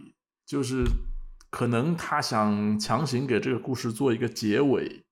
[0.46, 0.84] 就是
[1.52, 5.04] 可能他想强行给这个故事做一个结尾。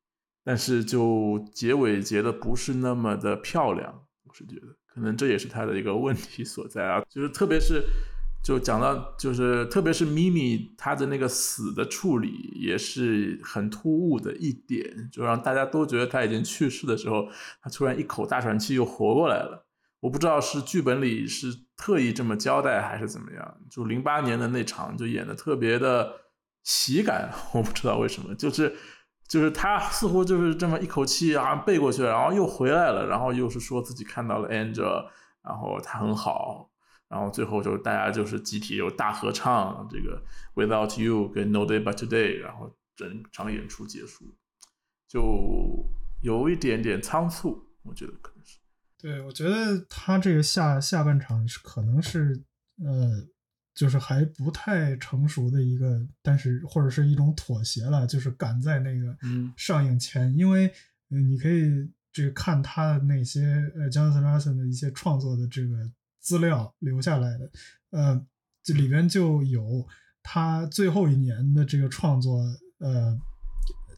[0.47, 7.03] 但是就结尾结的不是那么的漂亮，我是觉得可能这也是他的一个问题所在啊。
[7.09, 7.83] 就是特别是
[8.45, 17.27] 就讲到就是特别是咪咪他的那个死的处理也是很突兀的一点，就让大家都觉得他已经去世的时候，
[17.59, 19.65] 他突然一口大喘气又活过来了。
[19.99, 23.57] 我不知道是剧本里是特意这么交代还是怎么样。
[23.71, 26.13] 就零八年的那场就演的特别的
[26.63, 28.75] 喜感，我不知道为什么，就是。
[29.27, 35.03] 就是他似乎就是这么一口气啊背过去了，然后又回来了，然后又是说自己看到了 Angel，
[35.41, 36.69] 然后他很好，
[37.15, 40.21] 然后最后就是大家就是集体有大合唱，这个
[40.53, 44.35] Without You 跟 No Day But Today，然后整场演出结束，
[45.07, 45.89] 就
[46.21, 48.57] 有一点点仓促，我觉得可能是。
[48.97, 52.43] 对，我觉得他这个下下半场是可能是
[52.83, 53.25] 呃，
[53.73, 60.67] 就是还不太成熟的一个，但是或者是一种妥协了，就是赶在那个嗯上映前，因为
[61.11, 65.89] 呃你可以这个看他的那些呃 Jonathan Larson 的一些创作的这个
[66.25, 67.51] 资料留下来的，
[67.91, 68.25] 呃，
[68.63, 69.87] 这里边就有
[70.23, 72.39] 他最后一年的这个创作，
[72.79, 73.15] 呃，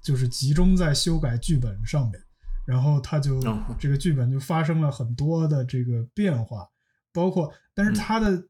[0.01, 2.21] 就是集中在修改剧本上面。
[2.65, 6.67] 然后他就嗯这个剧本就发生了很多的这个变化，
[7.13, 8.43] 包括，但是他的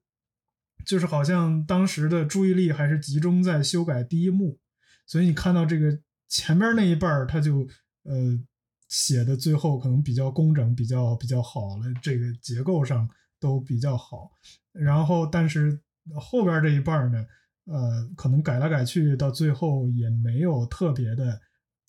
[0.87, 4.57] 就是好像当时的注意力还是集中在修改第一幕，
[5.05, 7.67] 所以你看到这个前面那一半儿，他就
[8.05, 8.39] 呃
[8.87, 13.07] 写的最后可能比较工整，比较比较好了，这个结构上
[13.39, 14.31] 都比较好，
[14.71, 15.79] 然后但是
[16.15, 17.25] 后边这一半呢，
[17.65, 21.39] 呃，可能改来改去，到最后也没有特别的，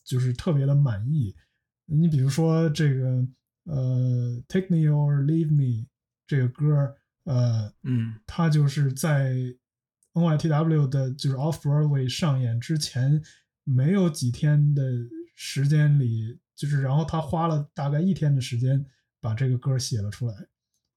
[0.04, 1.34] 就是特别的满意。
[1.86, 3.26] 你比如说这个
[3.64, 5.86] 呃，Take Me or Leave Me
[6.26, 8.14] 这个歌，呃，嗯。
[8.26, 9.34] 它就是在
[10.12, 13.22] NYTW 的就是 Off Broadway 上演之前
[13.64, 14.82] 没有几天的
[15.34, 18.84] 时间里，就是然后他花了大概一天的时间
[19.20, 20.34] 把这个歌写了出来，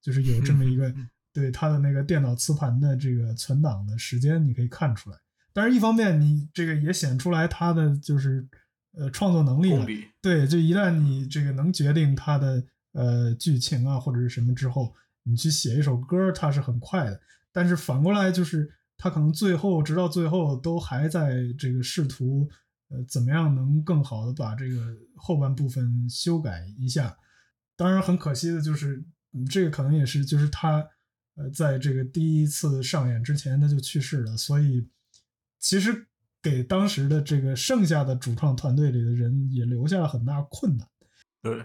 [0.02, 0.92] 就是有这么一个
[1.32, 5.16] 对他的那个电脑磁盘的这个存档的时间，你可以看出来。
[5.54, 8.46] 但是，一方面你这个也显出来他的就是
[8.92, 9.84] 呃创作能力了
[10.20, 17.20] 对，就一旦你这个能决定它的呃剧情啊或者是什么之后，你去写一首歌，它是很快的。
[17.52, 22.48] 但是反过来就是，他可能最后直到最后都还在这个试图
[22.88, 27.16] 呃怎么样能更好的把这个后半部分修改一下。
[27.76, 30.86] 当然很可惜的就是，嗯这个可能也是就是他
[31.36, 34.88] 呃在这个第一次上演之前他就去世了，所以
[35.58, 36.06] 其实
[36.42, 40.88] 给当时的这个剩下的主创团队里的人也留下了很大困难。
[41.40, 41.64] 对，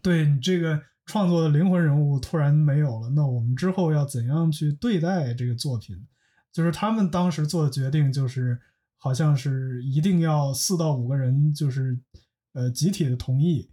[0.00, 6.06] 对你这个创作的灵魂人物突然没有了，那我们之后要怎样去对待这个作品？
[6.52, 8.60] 就是他们当时做的决定，就是
[8.98, 11.98] 好像是一定要四到五个人，就是
[12.52, 13.71] 呃集体的同意，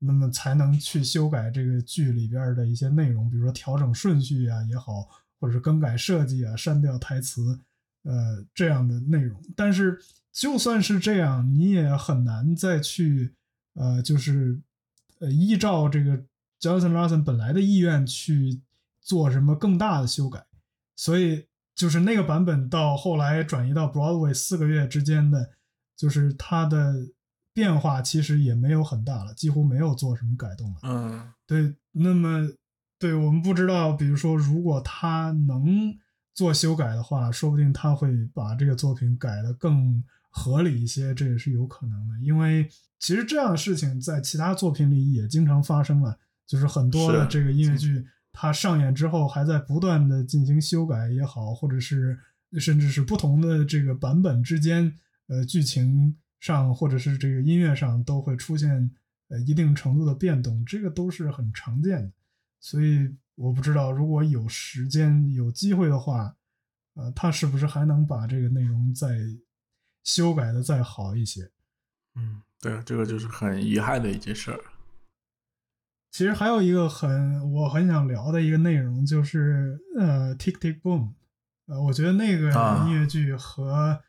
[0.00, 5.08] 那么才能去修改这个剧里边的一些内容，比如说调整顺序啊也好，
[5.40, 7.58] 或者是更改设计啊、删掉台词，
[8.04, 9.42] 呃这样的内容。
[9.56, 9.98] 但是
[10.32, 13.34] 就算是这样，你也很难再去
[13.74, 14.60] 呃就是
[15.18, 16.16] 呃依照这个
[16.60, 18.60] Jonathan Larson 本来的意愿去
[19.00, 20.46] 做什么更大的修改，
[20.94, 25.50] 所以就是那个版本到后来转移到 Broadway 四个月之间的，
[25.96, 27.08] 就是它的
[27.58, 30.76] 变化其实也没有很大了，几乎没有做什么改动了。
[30.84, 32.48] 嗯对，那么
[33.00, 35.92] 对我们不知道，比如说，如果他能
[36.32, 42.14] 做修改的话，说不定他会把这个作品改得更合理一些，这也是有可能的。
[42.22, 42.68] 因为
[43.00, 46.16] 其实这样的事情在其他作品里也经常发生了，
[46.46, 52.16] 就是很多的这个音乐剧，它上演之后还在不断的进行修改也好，或者是
[52.60, 54.94] 甚至是不同的这个版本之间，
[55.26, 58.90] 呃，剧情上或者是这个音乐上都会出现
[59.28, 62.12] 呃一定程度的变动，这个都是很常见的。
[62.60, 66.36] 所以我不知道，如果有时间有机会的话，
[66.94, 69.16] 呃，他是不是还能把这个内容再
[70.02, 71.50] 修改的再好一些？
[72.16, 74.58] 嗯，对，这个就是很遗憾的一件事儿。
[76.10, 81.12] 其实还有一个很我很想聊的一个内容，就是呃，Tick Tick Boom，
[81.66, 84.02] 呃，我觉得那个啊音乐剧和、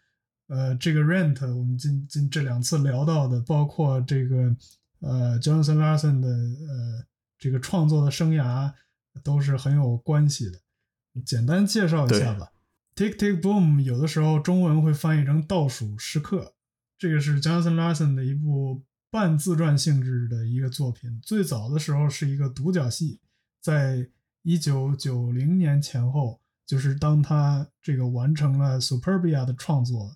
[0.49, 4.55] 呃这个 Rent，我们今今这两次聊到的，包括这个
[4.99, 7.05] 呃 Jonathan Larson 的呃
[7.37, 8.73] 这个创作的生涯，
[9.23, 10.59] 都是很有关系的。
[11.25, 12.51] 简单介绍一下吧。
[12.95, 16.53] Tick Tick Boom 有的时候中文会翻译成倒数时刻，
[16.97, 21.19] 这个是 Johnson Larson 的一部半自传性质的一个作品。
[21.21, 23.19] 最早的时候是一个独角戏，
[23.61, 24.09] 在
[24.41, 30.15] 一九九零年前后，就是当他这个完成了 Superbia 的创作，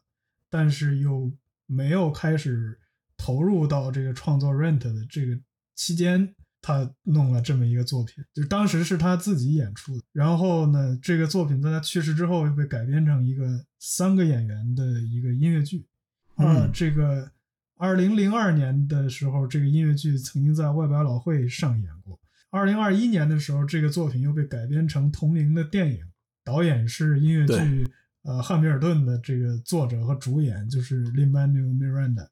[0.54, 1.32] 但是又
[1.66, 2.78] 没有开始
[3.18, 5.36] 投入到这个创作 Rent 的这个
[5.74, 10.04] 期间，他弄了这么一个作品，就是当时是他自己演出的。
[10.12, 15.88] 然后呢，这个作品在他去世之后又被改编成一个三个演员的一个音乐剧。
[16.36, 17.32] 啊、嗯这个
[17.78, 22.20] 二零零二年的时候，这个音乐剧曾经在外百老汇上演过。
[22.52, 26.00] 二零二一年的时候，这个作品又被改编成同名的电影，
[26.44, 27.92] 导演是音乐剧对
[28.24, 32.28] 呃汉密尔顿的这个作者和主演，就是 l i m a n u Miranda。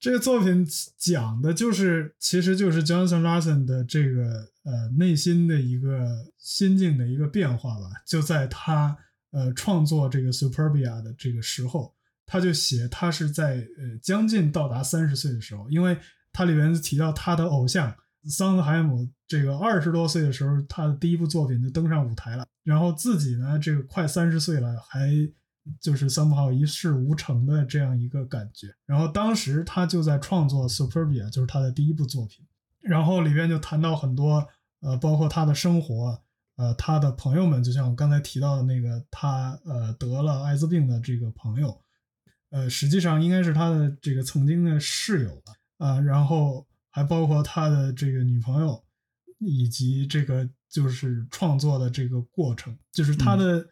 [0.00, 0.64] 这个作品
[0.96, 7.86] 讲的就是，其实就是 Johnson Larson 的这个呃内心的一个心境的一个变化吧。
[8.06, 8.96] 就在他
[9.32, 11.92] 呃创作这个 Superbia 的这个时候，
[12.24, 15.98] 他就写他是在呃将近到达三十岁的时候，因为
[16.32, 17.92] 他里面提到他的偶像
[18.24, 25.10] 桑德海姆，这个二十多岁的时候，他的第一部作品就登上舞台了，然后自己呢，这个快三十岁了，还
[25.80, 28.68] 就是三 w 一事无成的这样一个感觉。
[28.86, 32.44] 然后当时他就在创作《Superbia》，就是他的第一部作品。
[32.80, 34.46] 然后里边就谈到很多，
[34.80, 36.22] 呃，包括他的生活，
[36.56, 41.82] 呃，他的朋友们，就像我刚才提到的那个，他呃得了艾滋病的这个朋友，
[42.50, 48.84] 呃，实际上应该是他的这个曾经的室友吧，啊，然后还包括他的这个女朋友，
[49.38, 53.66] 以及这个就是创作的这个过程，就是他的，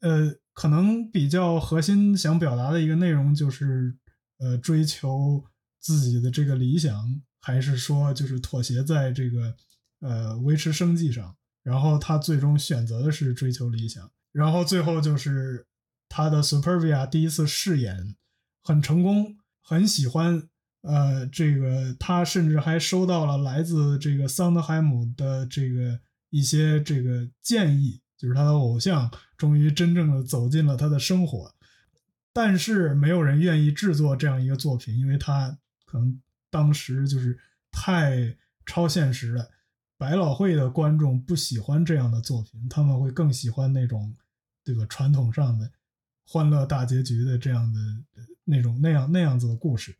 [0.00, 3.96] 呃，可能比较核心想表达的一个内容就是，
[4.38, 5.44] 呃，追求
[5.78, 7.22] 自己的这个理想。
[7.42, 9.56] 还是说，就是妥协在这个
[10.00, 15.66] 呃维持生计上，然后他最终选择的是追求理想，然后最后就是
[16.06, 18.14] 他的 Supervia 第一次试演
[18.62, 20.49] 很成功，很喜欢，
[20.82, 26.00] 呃，这个他甚至还收到了来自这个桑德海姆的这个
[26.30, 31.54] 一些这个建议，就是他的偶像终于真正的走进了他的生活，
[32.32, 36.20] 但是没有人愿意制作这样一个作品，因为他可能。
[36.52, 37.38] 当时就是
[37.70, 39.50] 太超现实了，
[39.96, 44.12] 百老汇的观众不喜欢这样的作品，他们会更喜欢那种
[44.64, 45.70] 这个传统上的
[46.26, 47.80] 欢乐大结局的这样的
[48.42, 49.94] 那种那样那样子的故事。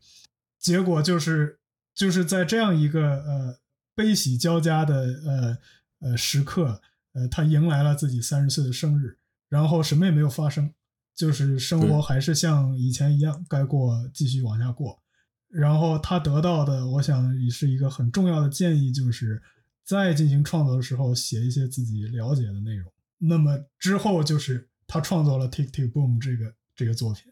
[0.61, 1.59] 结果就是
[1.93, 3.59] 就是在这样一个呃
[3.95, 4.95] 悲喜交加的
[5.25, 5.57] 呃
[5.99, 6.81] 呃时刻，
[7.13, 9.17] 呃，他迎来了自己三十岁的生日，
[9.49, 10.73] 然后什么也没有发生，
[11.15, 15.01] 就是生活还是像以前一样，该过继续往下过。
[15.49, 19.41] 然后他得到的，我想也是一个很重要的建议，就是
[19.83, 22.89] 在进行创作的时候写一些自己了解的内容。
[23.17, 27.23] 那么之后就是他创作了《Tick Tick Boom》这个这个作品，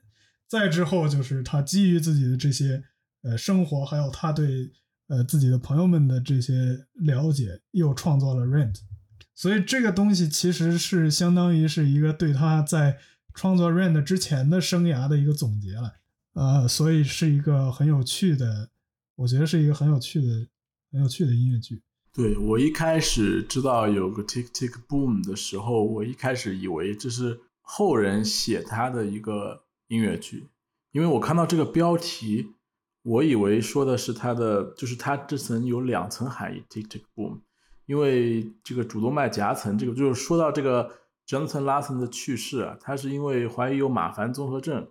[0.50, 2.84] 再之后就是他基于自己的这些
[3.22, 4.72] 呃生活，还有他对
[5.08, 8.74] 呃自己的朋友们的这些了解，又创作了《Rent》。
[9.36, 12.98] 所以这个东西其实是相当于是一个对他在
[13.34, 15.94] 创作《Rent》之前的生涯的一个总结了。
[16.34, 18.70] 呃，所以是一个很有趣的，
[19.16, 20.48] 我觉得是一个很有趣的、
[20.92, 21.82] 很有趣的音乐剧。
[22.14, 30.48] 对我一开始知道有个 Tick Tick Boom 的时候，我一开始以为这是后人写他的一个音乐剧，
[30.92, 32.54] 因为我看到这个标题，
[33.04, 37.42] 我以为说的是他的，就是他这层有两层含义 Tick Tick Boom，
[37.86, 40.92] 因为这个主动脉夹层，这个就是说到这个
[41.28, 44.90] Jonathan Larson 的去世啊，他是因为怀疑有马凡综合症。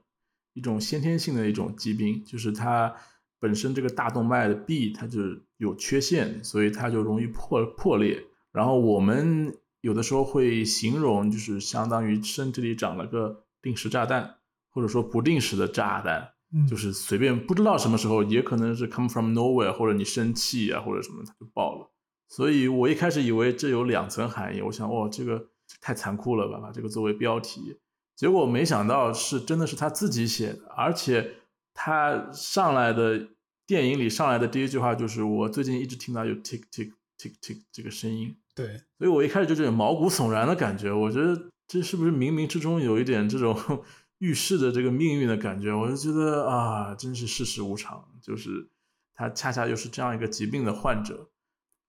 [0.54, 2.92] 一种先天性的一种疾病，就是它
[3.38, 5.20] 本身这个大动脉的壁它就
[5.56, 8.24] 有缺陷，所以它就容易破破裂。
[8.50, 14.38] 然后我们有的时候会形容，就是相当于身体里长了个定时炸弹，
[14.70, 16.32] 或者说不定时的炸弹，
[16.68, 21.90] 就是随便不知道什么时候，也可能是 come from nowhere，或者你生气啊或者什么它就爆了。
[22.28, 25.48] 所以我一开始以为这有两层含义，我想哇这个
[25.80, 27.78] 太残酷了吧，把这个作为标题。
[28.16, 31.34] 结果没想到是真的是他自己写的，而且
[31.72, 33.28] 他上来的
[33.66, 38.66] 电影里上来的第一句话就是我最近一直听到有 tick tick tick tick 这个声音，对，
[38.98, 43.54] 所以我一开始就这种毛骨悚然的感觉，我觉得这是不是冥冥之中有一点这种
[44.18, 45.72] 预示的这个命运的感觉？
[45.72, 48.68] 我就觉得啊，真是世事无常，就是
[49.14, 51.30] 他恰恰又是这样一个疾病的患者。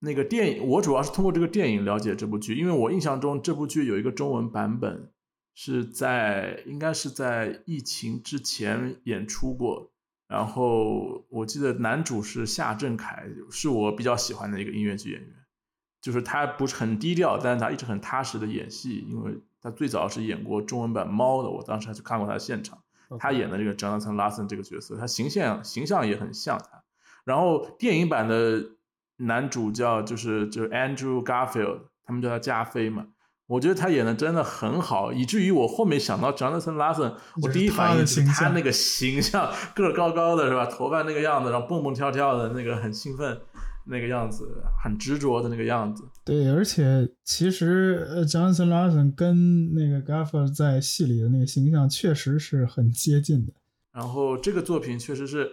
[0.00, 5.12] 那个电影我主要是通过这个电影了解这部剧，因为我印象中这部剧有一个中文版本。
[5.52, 9.92] 是在应该是在疫情之前演出过，
[10.26, 15.30] 然后我记得男主是夏振凯，是我比较喜欢的一个音乐剧演员，
[16.00, 22.78] 就是他不是很低调，但是他一直很踏实的演戏，因为他最早是演过中文版《猫》的，我当时还去看过他的现场，
[23.18, 26.82] 他演的这个 Jonathan Larson 这个角色，他形象形象也很像他，
[27.24, 28.62] 然后电影版的
[29.16, 33.06] 男主叫就是就是 Andrew Garfield，他们叫他加菲嘛。
[33.46, 40.66] 我觉得他演的真的很好，以至于我后面想到 Jonathan Larson，我第一反应是他那个形象，个儿高高的，是吧？
[40.66, 43.40] 头发那个样子，然后蹦蹦跳跳的那个很兴奋
[43.90, 46.04] 那个样子，很执着的那个样子。
[46.24, 53.52] 对，而且其实呃，Jonathan Larson 跟那个 Garfield 在戏里的那个形象确实是很接近的。
[53.92, 55.50] 然后这个作品确实是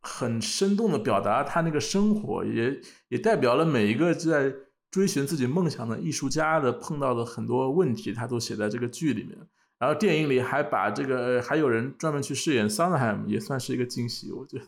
[0.00, 4.54] 很生动的表达他那个生活，也也代表了每一个在。
[4.92, 9.38] 追寻自己梦想的艺术家的碰到的很多问题，他都写在这个剧里面。
[9.78, 14.32] 然后电影里还把这个还有人专门去饰演桑德海姆，也算是一个惊喜。
[14.32, 14.64] 我觉得，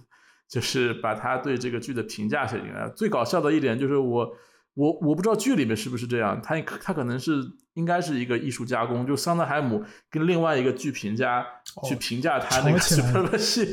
[0.49, 2.89] 就是把他对这个剧的评价写进来。
[2.97, 4.33] 最搞笑的一点就是我
[4.75, 7.43] 我我不知道剧里面是不是这样，他他可能是
[7.75, 11.45] 应该是一个艺术加工，就桑德海姆跟另外一个剧评家
[11.87, 13.67] 去评价他那个吵起来了 Superman 戏，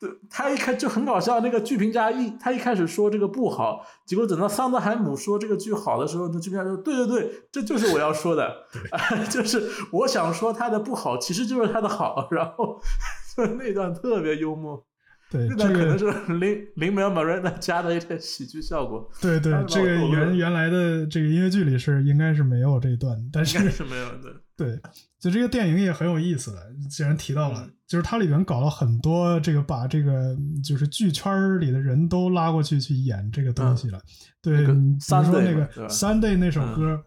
[0.00, 8.66] 对他一开就很搞笑，那个剧评家一他一开始说这个不好，结果等到桑德海姆说这个剧好的时候，那剧评家说对对对，这就是我要说的
[9.30, 12.80] 就是我想说他的不好，其实就是他的好，然后
[13.36, 14.84] 就那段特别幽默。
[15.30, 24.34] 对那这个可能是林林梅尔马瑞娜加的一些喜剧效果，对对，这个原原来的这个音乐剧里是应该是没有这一段，但应该是是没有的。
[24.58, 24.76] 对，
[25.18, 26.60] 就这个电影也很有意思了。
[26.90, 34.00] 既然提到了，嗯就是它里面搞了很多这个把这个就是剧圈里的人都拉过去去演这个东西了。
[34.42, 37.02] 对，嗯那个比如说那个 Sunday 那首嗯歌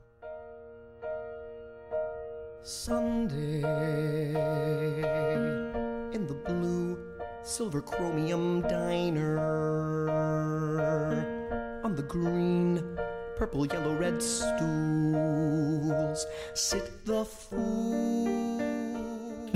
[2.63, 3.61] ，Sunday
[6.13, 6.97] in the blue
[7.44, 9.38] silver chromium diner
[11.82, 12.82] on the green
[13.36, 16.24] purple yellow red stools
[16.54, 18.58] sit the fool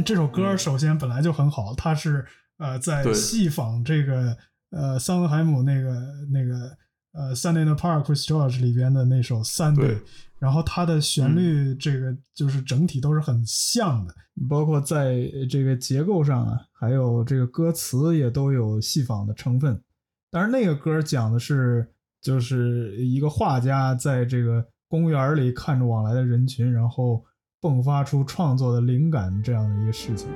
[0.04, 2.24] 这首歌首先本来就很好，它是
[2.58, 4.36] 呃在对戏仿这个
[4.70, 5.90] 呃桑德海姆那个
[6.32, 6.76] 那个
[7.17, 9.97] 呃 Sunday in the Park with George 里边的那首 Sunday，对
[10.37, 14.13] 然后它的旋律这个就是整体都是很像的，
[14.47, 19.81] 包括在这个结构上啊，还有这个歌词也都有戏仿的成分。
[20.29, 21.91] 但是，那个歌讲的是
[22.21, 27.25] 就是一个画家在这个公园里看着往来的人群，然后
[27.61, 30.27] 迸发出创作的灵感这样的一个事情。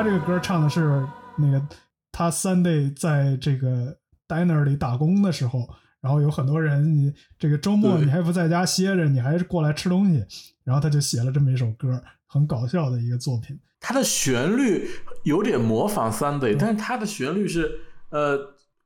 [0.00, 1.62] 他这个歌唱的是那个
[2.10, 3.94] 他 Sunday 在这个
[4.26, 5.68] diner 里打工的时候，
[6.00, 10.24] 然后有很多人，你这个周末你还不在家歇着，你还是过来吃东西，
[10.64, 13.60] 然后他就写了这么一首歌，很搞笑的一个作品。
[13.78, 14.88] 它的旋律
[15.24, 18.38] 有点模仿 Sunday，但是它的旋律是呃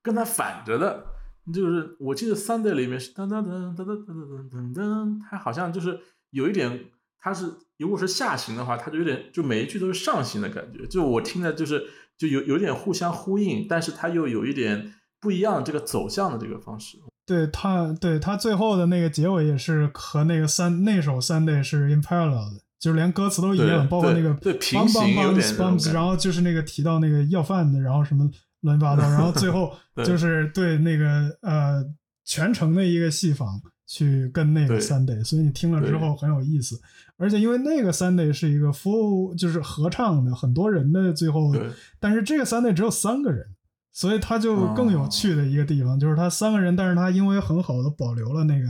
[0.02, 1.04] 跟它反着的，
[1.52, 6.00] 就是我记得 Sunday 里面是噔噔噔噔噔噔噔噔噔，它好像就是
[6.30, 6.86] 有一点，
[7.20, 11.84] 它是如果是下行的话，它就有点就每一句都是上行的感觉，就我听的就是
[12.16, 16.98] 就有有点互相呼应，但是它又有一点不一样这个走向的这个方式。
[17.26, 29.72] 对他，对他最后的那个结尾也是和那个三那首 Sunday 是 in parallel 的，就是连歌词都一样，包括那个对对平行种感 bums，觉然后就是那个提到那个要饭的，然后什么乱七八糟，然后最后
[30.04, 31.82] 就是对那个呃
[32.26, 33.58] 全程的一个戏仿
[33.94, 34.80] 去跟那个对。
[34.80, 36.80] Sunday，所以你听了之后很有意思。
[37.16, 41.54] 而且因为那个 Sunday 是一个 full 就是合唱的，很多人的最后，
[42.00, 43.46] 但是这个 Sunday 只有三个人，
[43.92, 48.66] 所以它就更有趣的一个地方、就是他三个人，但是他因为很好的保留了那个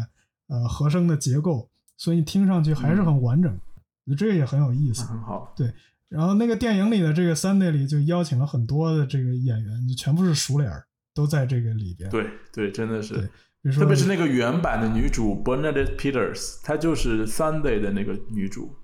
[0.49, 3.59] 呃和声的结构，所以你听上去还是很完整，
[4.18, 5.05] 这个也很有意思。
[5.05, 5.55] 很好。
[5.57, 5.72] 对。
[6.11, 13.29] 然后那个电影里的这个 Sunday 里就邀请了很多的这个演员，就全部是熟脸儿，都在这个里边。，对对，真的是
[13.73, 18.75] 特别是那个原版的女主 Bernadette Peters，她就是 Sunday 的那个女主，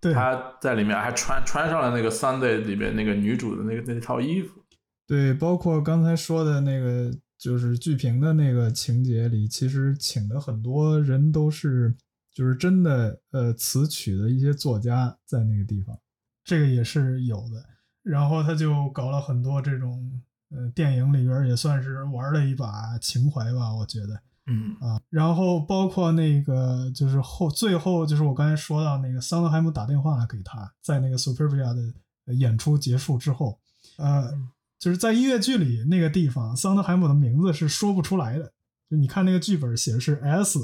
[0.00, 4.60] 对她在里面还穿穿上了那个 Sunday 里面那个女主的那个那套衣服。
[5.08, 11.96] 对，包括刚才说的那个，就是剧评的那个情节里，其实请的很多人都是
[12.32, 15.98] 就是真的呃词曲的一些作家在那个地方，
[16.44, 17.64] 这个也是有的。
[18.04, 24.20] 然后他就搞了很多这种呃电影里边也算是玩了一把情怀吧，我觉得。
[24.48, 24.76] 嗯。
[24.80, 31.94] 啊，然后包括那个就是后最后就是我刚才说到那个桑德海姆打电话给他，在那个 Superbia 的
[32.26, 33.58] 呃演出结束之后，
[33.98, 34.32] 呃，
[34.78, 38.52] 就是在音乐剧里那个地方，桑德海姆的名字是说不出来的，
[38.90, 40.58] 就你看那个剧本写的是 S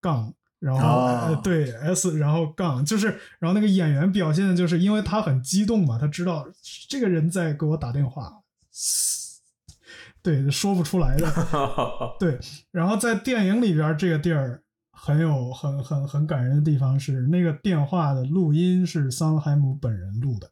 [0.00, 3.08] 杠，然后、哦呃对 S 然后杠，就是
[3.38, 6.46] 然后那个演员表现的就是因为他很激动嘛，他知道
[6.88, 8.32] 这个人在给我打电话，
[10.22, 11.26] 对，说不出来的。
[12.18, 12.38] 对，
[12.70, 20.50] 然后在电影里边这个地儿很有很很很感人的地方是，那个电话的录音是桑德海姆本人录的。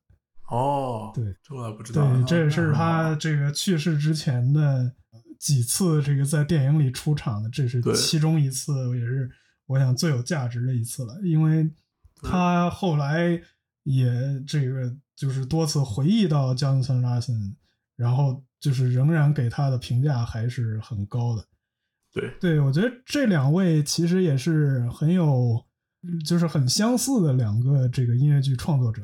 [0.49, 2.03] 哦，对，这我还不知道。
[2.14, 4.93] 对，这也是哦他这个去世之前的
[5.41, 9.29] 几次这个在电影里出场的，这是其中一次，也是
[9.67, 11.69] 我想最有价值的一次了，因为
[12.23, 13.41] 他后来
[13.83, 14.09] 也
[14.47, 17.55] 这个就是多次回忆到 Johnson Larson，
[17.97, 21.45] 然后就是仍然给他的评价还是很高的。
[22.13, 25.65] 对对，我觉得这两位其实也是很有，
[26.25, 29.03] 就是很相似的两个这个音乐剧创作者。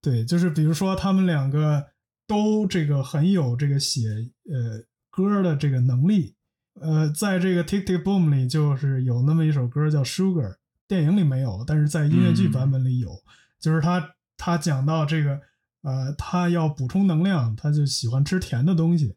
[0.00, 1.84] 对，就是比如说他们两个
[2.26, 4.08] 都这个很有这个写
[4.48, 6.36] 呃歌的这个能力，
[6.80, 10.56] 呃，在这个 Tick Tick Boom 里就是有那么一首歌叫 Sugar，
[10.86, 13.10] 电影里没有，但是在音乐剧版本里有，
[13.58, 15.40] 就是他他讲到这个
[15.86, 19.14] 呃他要补充能量，他就喜欢吃甜的东西，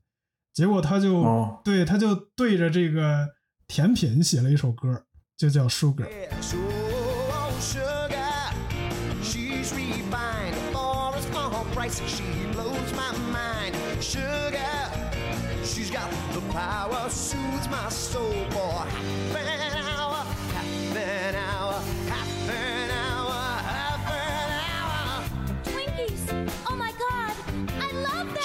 [0.54, 3.28] 结果他就、哦对他就对着这个
[3.68, 5.06] 甜品写了一首歌，
[5.36, 6.08] 就叫 Sugar。
[6.40, 6.58] So
[7.60, 8.54] sugar,
[9.24, 12.00] she's refined for a small price.
[12.08, 13.74] She blows my mind.
[14.00, 14.62] Sugar,
[15.64, 18.46] she's got the power, soothes my soul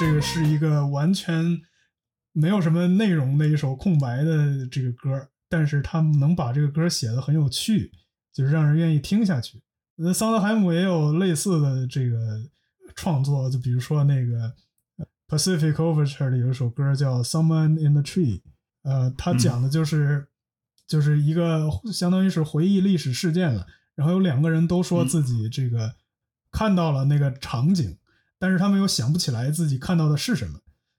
[0.05, 1.63] 这个是一个完全
[2.33, 7.91] 没有什么内容的一首空白的这个歌，但是他们能把这个歌写的很有趣，
[8.31, 9.63] 就是让人愿意听下去。
[9.97, 12.19] 呃，桑德海姆也有类似的这个
[12.95, 14.53] 创作，就比如说那个
[14.99, 18.41] 呃 Pacific Overture 里有一首歌叫《Someone in the Tree》，
[18.83, 20.29] 呃，它讲的就是、
[20.87, 25.95] 就是一个相当于是回忆历史事件了，然后有两个人都说自己这个
[26.51, 27.97] 看到了那个场景，
[28.45, 30.59] 但是他们又想不起来自己看到的是什么，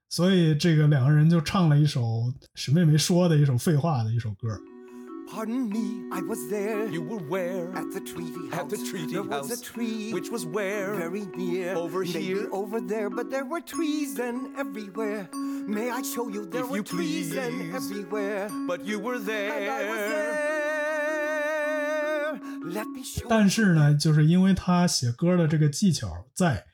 [0.09, 4.59] 所以这个两个人就唱了一首什么也没说的一首废话的一首歌。
[5.31, 6.89] Pardon me, I was there.
[6.89, 7.71] You were where?
[7.75, 8.61] At the treaty house.
[8.61, 9.47] At the treaty there house.
[9.47, 10.11] was a tree.
[10.11, 10.95] Which was where?
[10.95, 11.75] Very near.
[11.75, 12.49] Over Maybe here?
[12.51, 15.29] over there, but there were trees then everywhere.
[15.67, 17.75] May I show you there If were you trees then please.
[17.75, 18.49] everywhere.
[18.67, 20.33] But you were And I was there.
[20.33, 20.73] there.
[22.73, 26.65] Let me show 但是呢，就是因为他写歌的这个技巧在，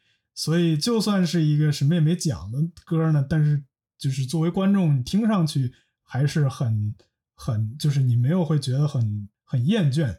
[0.41, 3.63] 所以就算是一个什么也没讲的歌呢，但是
[3.99, 5.71] 就是作为观众，你听上去
[6.01, 6.95] 还是很
[7.35, 10.17] 很，就是你没有会觉得很很厌倦，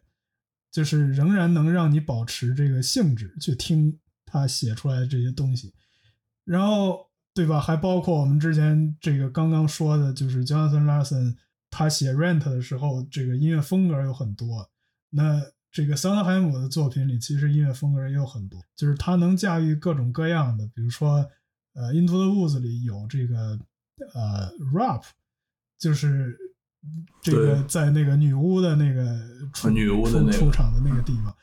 [0.71, 5.75] 就是仍然能让你保持这个兴致去听他写出来的这些东西。
[6.45, 7.61] 然后，对吧？
[7.61, 11.35] 还包括我们之前这个刚刚说的，就是 Jonathan Larson
[11.69, 14.71] 他写 Rent 的时候，这个音乐风格有很多。
[15.11, 15.43] 那
[15.73, 21.27] 这个桑德海姆的作品里，其实音乐风格也有很多，就是他能驾驭各种各样的，比如说，
[21.73, 23.59] 呃，《Into the Woods》里有这个
[24.13, 25.03] 呃 rap，
[25.79, 26.37] 就是
[27.23, 29.19] 这个在那个女巫的那个
[29.55, 31.35] 出女巫的那个出出场的那个地方。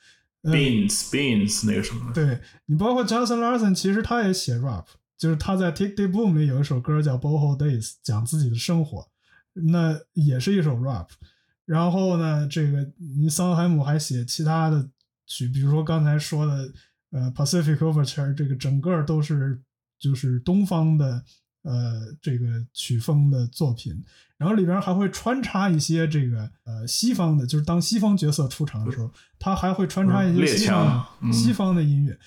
[0.42, 4.86] 呃 Beans Beans 那个什么，对你包括 Johnson Larson，其实他也写 rap，
[5.18, 9.10] 就是他在 Tick Tick Boom 里有一首歌叫 Boho Days，讲自己的生活，
[9.54, 11.10] 那也是一首 rap。
[11.70, 14.90] 然后呢，这个你桑海姆还写其他的
[15.28, 16.74] 曲，比如说刚才说的
[17.12, 19.62] 呃 Pacific Overture，这个整个都是
[20.00, 21.24] 就是东方的
[21.62, 24.04] 呃这个曲风的作品，
[24.36, 31.32] 然后里边还会穿插一些这个呃西方的，就是当西方角色出场的时候，他还会穿插一些西方嗯。
[31.32, 32.18] 西方的音乐，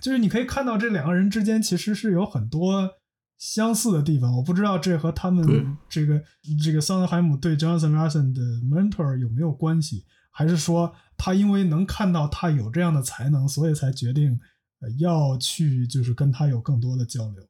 [0.00, 2.90] 就是你可以看到这两个人之间其实是有很多
[3.38, 4.36] 相似的地方。
[4.36, 6.22] 我不知道这和他们这个
[6.62, 14.38] 这个桑德海姆对 Johnson Larson 的 mentor 有没有关系，还是说他因为能看到他有这样的才能，所以才决定
[14.80, 17.44] 呃要去就是跟他有更多的交流。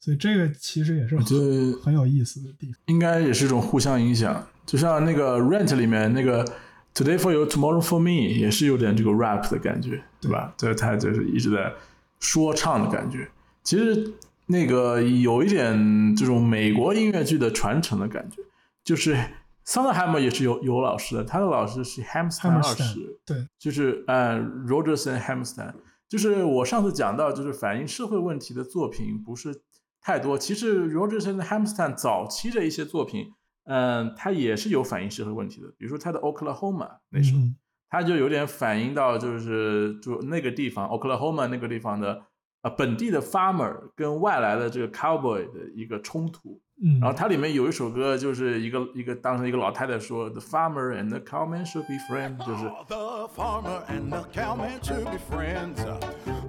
[0.00, 2.80] 所以这个其实也是我觉得很有意思的地方。
[2.86, 4.46] 应该也是一种互相影响。
[4.64, 6.44] 就像那个 Rent 里面那个
[6.94, 10.54] Today for you, tomorrow for me，也是有点这个 rap 的感觉，对吧？
[10.56, 11.70] 这他就是一直在
[12.20, 13.28] 说唱的感觉。
[13.62, 14.10] 其实
[14.46, 18.42] 那个有一点这种美国音乐剧的传承的感觉，
[18.84, 19.16] 就是
[19.64, 25.74] 桑德海姆也是有有老师的，他的老师是 Hammerstein 二 Hammerstein，世，对，就是呃 Rogerson Hammerstein，
[26.08, 29.62] 就是我上次讲到，就是反映社会问题的作品不是
[30.00, 30.38] 太多。
[30.38, 33.32] 其实 Rogerson Hammerstein 早期的一些作品，
[33.64, 37.56] 嗯、他也是有反映社会问题的，比如说他的 Oklahoma 那首，嗯
[37.88, 42.20] 他就有点反映到就是就那个地方 Oklahoma 那个地方的
[42.65, 46.61] 呃本地的 farmer 跟外来的这个 cowboy 的一个冲突。
[46.83, 55.77] 嗯，然后它里面有一首歌，就是一个一个当时一个老太太说，The farmer and the cowman should be friends，就是 The farmer and the cowman should be friends.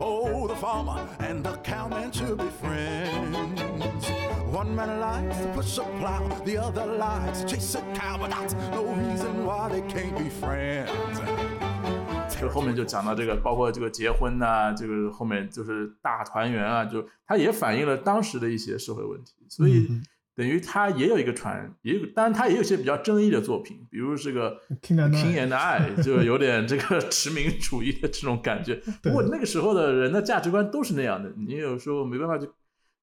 [0.01, 3.61] Oh, the farmer and the cowman should be friends.
[4.51, 8.31] One man likes to push a plow, the other likes to chase a cow, but
[8.31, 10.91] that's no reason why they can't be friends.
[12.40, 20.04] 就后面就讲到这个，包括这个结婚呐、这个后面就是大团圆啊，就它也反映了当时的一些社会问题，所以嗯
[20.36, 28.76] 等于它也有一个传，也有，当然它也有一些比较争议的作品，比如这个 King and I King and I， 就有点这个 殖民主义的这种感觉。
[29.02, 32.46] 不过那个时候的人的价值观都是那样的，你有时候没办法就，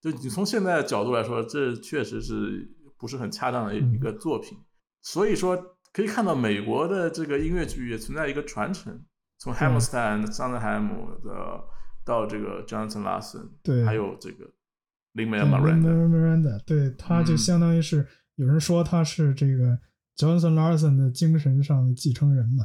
[0.00, 4.56] 就你从现在的角度来说，这确实是不是很恰当的一个作品。
[5.02, 9.02] 所以说可以看到美国的这个音乐剧也存在一个传承，
[9.44, 11.62] 从 Hammerstein、桑德海姆的
[12.02, 13.84] 到这个 Jonathan Larson，对。
[13.84, 14.46] 还有这个
[15.12, 17.36] Lin 对 Manuel Miranda，Miranda，对，他就嗯。
[17.36, 19.78] 相当于是、有人说他是这个
[20.16, 22.64] Johnson Larson 的精神上的继承人嘛，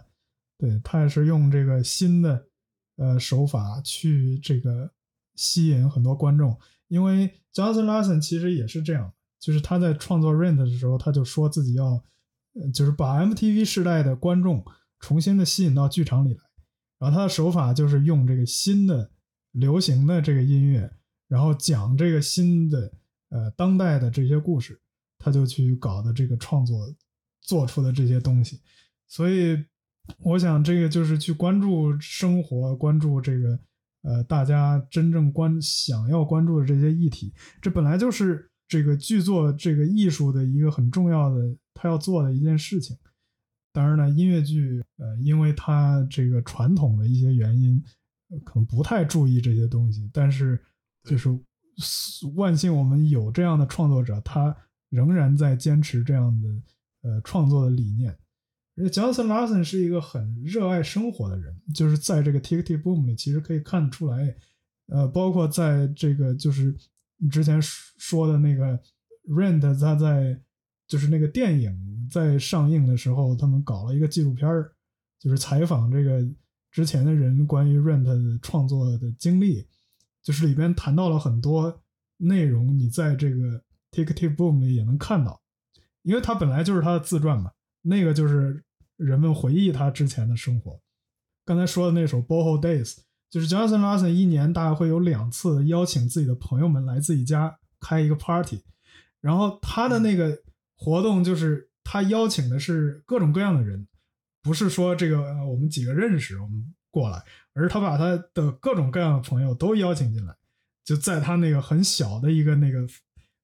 [0.57, 2.45] 对他也是用这个新的
[2.95, 4.89] 呃手法去这个
[5.35, 6.57] 吸引很多观众，
[6.87, 12.01] 因为 Johnson Larson 其实也是这样，就是他在创作 Rent 的时候，他就说自己要，
[12.53, 14.63] 呃就是把 MTV 时代的观众
[15.01, 16.39] 重新的吸引到剧场里来，
[16.99, 19.09] 然后他的手法就是用这个新的
[19.53, 20.91] 流行的这个音乐，
[21.27, 22.91] 然后讲这个新的
[23.29, 24.79] 呃当代的这些故事，
[25.17, 26.93] 他就去搞的这个创作
[27.41, 28.59] 做出的这些东西，
[29.07, 29.57] 所以
[30.19, 33.59] 我想这个就是去关注生活，关注这个
[34.01, 42.97] 呃大家真正关想要关注的这些议题，这本来就是这个剧作这个艺术的一个很重要的他要做的一件事情。
[43.79, 47.81] 当然呢，音乐剧呃，因为它这个传统的一些原因，
[48.29, 50.61] 呃可能不太注意这些东西，但是
[51.05, 51.29] 就是
[52.35, 54.53] 万幸我们有这样的创作者，他
[54.89, 56.49] 仍然在坚持这样的
[57.03, 58.13] 呃创作的理念。
[58.75, 64.35] 而且 Johnson Larson 是一个很热爱生活的人，就是在这个 Tick Tick Boom 里，其实可以看得出来，
[64.87, 66.75] 呃，包括在这个就是
[67.31, 68.77] 之前说的那个
[69.29, 70.37] Rent，他在
[70.89, 74.73] 就是那个电影在上映的时候，他们搞了一个纪录片儿，
[75.19, 76.27] 就是采访这个
[76.71, 79.67] 之前的人关于 Rent 创作的经历，
[80.23, 81.81] 就是里边谈到了很多
[82.17, 85.39] 内容，你在这个 Tick Tick Boom 里也能看到，
[86.01, 87.51] 因为他本来就是他的自传嘛，
[87.83, 88.63] 那个就是
[88.97, 90.81] 人们回忆他之前的生活。
[91.45, 92.95] 刚才说的那首《Boho Days》，
[93.29, 98.63] 就是 Johnson Larson 一年大概会有两次邀请自己的朋友们来自己家开一个 party，
[99.21, 100.41] 然后他的那个
[100.79, 103.85] 活动就是他邀请的是各种各样的人，
[104.41, 107.21] 不是说这个我们几个认识我们过来，
[107.53, 110.33] 而是他把他的各种各样的朋友都邀请进来，
[110.85, 112.87] 就在他那个很小的一个那个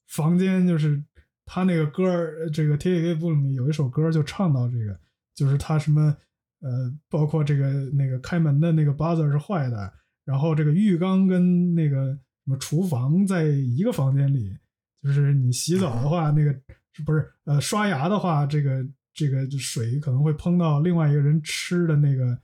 [0.07, 1.03] 房间，就是
[1.45, 4.97] 他那个歌儿，这个 T K K 部里面有一首歌就唱到这个，
[5.35, 6.15] 就是他什么
[6.61, 14.57] 呃，包括这个那个开门的那个 buzzer 是坏的，然后这个浴缸跟那个什么厨房在一个房间里，
[15.03, 16.55] 就是你洗澡的话，那个
[17.03, 22.39] 不是呃刷牙的话，这个这个水可能会喷到另外一个人吃的那个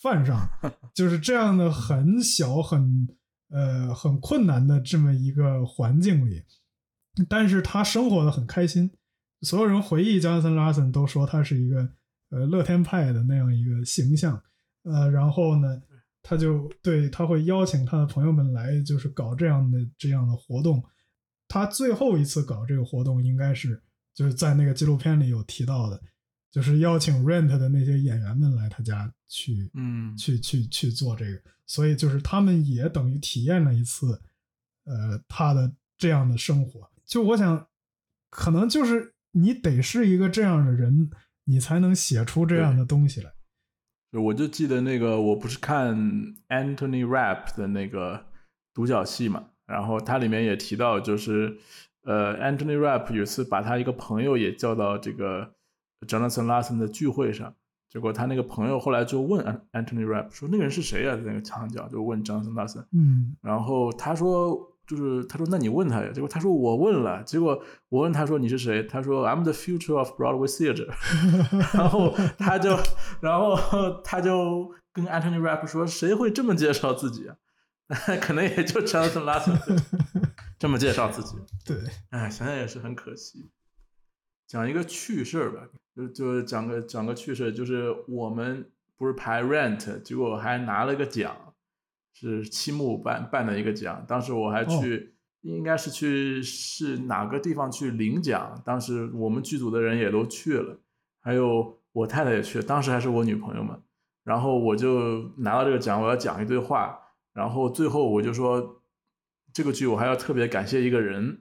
[0.00, 0.48] 饭上，
[0.94, 3.08] 就是这样的很小很
[3.48, 6.42] 呃很困难的这么一个环境里，
[7.28, 8.90] 但是他生活的很开心。
[9.42, 11.88] 所有人回忆 Jonathan Larson 都说他是一个
[12.30, 14.42] 呃乐天派的那样一个形象，
[14.84, 15.82] 呃，然后呢，
[16.22, 20.82] 他就对他会邀请他的朋友们来，就是搞这样的这样的活动。
[21.46, 23.82] 他最后一次搞这个活动应该是
[24.14, 26.00] 就是在那个纪录片里有提到的，
[26.50, 34.22] 就是邀请 Rent 的那些演员们来他家去，嗯去去去做这个，所以就是他们也等于体验了一次，
[34.84, 36.88] 呃，他的这样的生活。
[37.04, 37.68] 就我想，
[38.30, 41.10] 可能就是你得是一个这样的人，
[41.44, 43.32] 你才能写出这样的东西来。
[44.12, 45.96] 我就记得那个，我不是看
[46.48, 48.26] Anthony Rapp 的那个
[48.72, 51.58] 独角戏嘛，然后它里面也提到，就是
[52.04, 55.52] 呃，Anthony Rapp 有一次把他一个朋友也叫到这个
[56.06, 57.54] Jonathan Larson 的聚会上，
[57.88, 61.16] 结果他那个朋友后来就问 An- Anthony Rapp 说那个人是谁啊？
[61.16, 64.70] 在那个墙角就问 Jonathan Larson，嗯然后他说。
[64.86, 66.10] 就是他说，那你问他呀？
[66.12, 68.82] 结果他说我问了，结果我问他说你是谁？
[68.82, 70.86] 他说 I'm the future of Broadway theater。
[71.74, 72.76] 然后他就，
[73.22, 73.56] 然后
[74.04, 77.34] 他就跟 Anthony Rapp 说，谁会这么介绍自己啊？
[78.20, 79.74] 可能也就 Jonathan Larson 会
[80.64, 81.36] 这么介绍自己。
[81.62, 81.76] 对，
[82.08, 83.50] 哎，想想也是很可惜。
[84.46, 91.36] 讲一个趣事儿吧，就就讲个讲个趣事儿，就是我们不是排 Rent，结果还拿了个奖，
[92.14, 94.06] 是七木办办的一个奖。
[94.08, 100.80] 当时我还去，应该是去是哪个地方去领奖，当时我们剧组的人也都去了，
[101.20, 103.82] 还有我太太也去，当时还是我女朋友嘛。
[104.22, 106.98] 然后我就拿到这个奖，我要讲一堆话，
[107.34, 108.80] 然后最后我就说，
[109.54, 111.38] 这个剧我还要特别感谢一个人，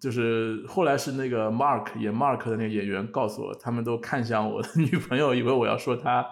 [0.00, 6.24] 就是后来是那个 Mark 演 Mark 的那个演员告诉我，他们都看向我的 女朋友，以为我要说他，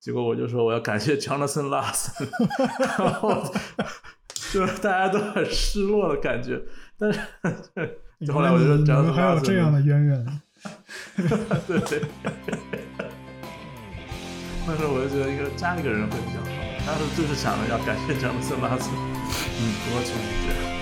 [0.00, 2.28] 结果我就说我要感谢 Jonathan Larson，
[2.98, 3.40] 然后
[4.50, 6.60] 就是大家都很失落的感觉，
[6.98, 7.20] 但是
[8.32, 10.40] 后来我就说你 Jonathan 们还有这样的渊源。
[11.68, 11.78] 对。
[11.78, 12.02] 对，
[14.66, 16.50] 但是我就觉得一个加一个人会比较好，
[16.84, 20.78] 当时就是想着要感谢 Jonathan Larson，嗯多少钱一支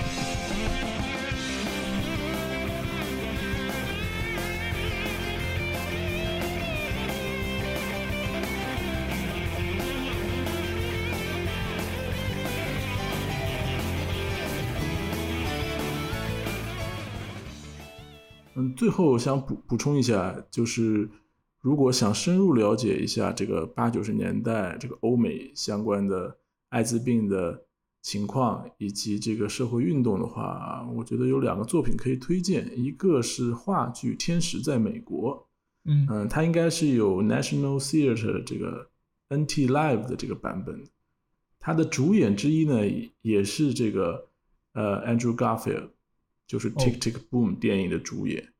[18.59, 21.09] 嗯最后想补补充一下就是
[21.61, 26.37] 如果想深入了解一下这个八九十年代这个欧美相关的
[26.69, 27.66] 艾滋病的
[28.07, 35.35] 情况以及这个社会运动的话，我觉得有两个作品可以推荐，一个是话剧《天使在美国》，
[35.91, 38.89] 嗯嗯，它应该是有 National Theatre 这个
[39.27, 40.85] NT Live 的这个版本，
[41.59, 42.81] 它的主演之一呢
[43.23, 44.29] 也是这个
[44.71, 45.89] 呃 Andrew Garfield，
[46.47, 48.53] 就是哦 Tick Tick Boom 电影的主演。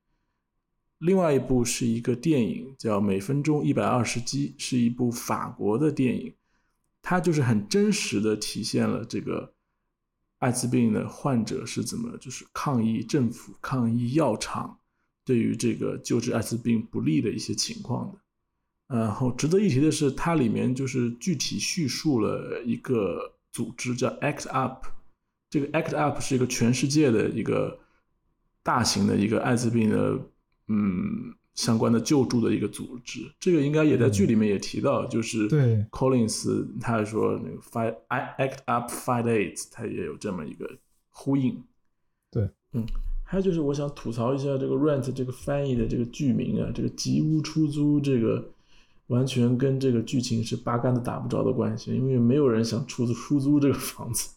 [0.98, 6.34] 另外一部是一个电影叫《每分钟一百二十击》，是一部法国的电影，
[7.10, 9.54] 它就是很真实的体现了这个
[10.40, 14.78] 艾滋病的患者是怎么就是抗议政府、抗议药厂
[15.24, 18.20] 对于这个救治艾滋病不利的一些情况的。
[18.94, 24.82] 然后值得一提的是，它里面就是具体叙述了一个组织叫 ACT UP，
[25.50, 27.80] 这个 ACT UP 是一个全世界的一个
[28.64, 30.20] 大型的一个艾滋病的
[30.68, 33.20] 嗯相关的救助的一个组织。
[33.38, 40.66] 这个应该也在剧里面也提到，就是对 Collins 他说那个 fight ACT UP Fight AIDS，他也有这么一个
[41.10, 41.62] 呼应。
[42.32, 42.86] 对，嗯，
[43.26, 48.54] 还有就是我想吐槽一下这个 Rent 这个翻译的这个剧名啊，这个吉屋出租这个。
[49.08, 54.36] 完全跟这个剧情是八竿子打不着的关系，因为没有人想出租出租这个房子。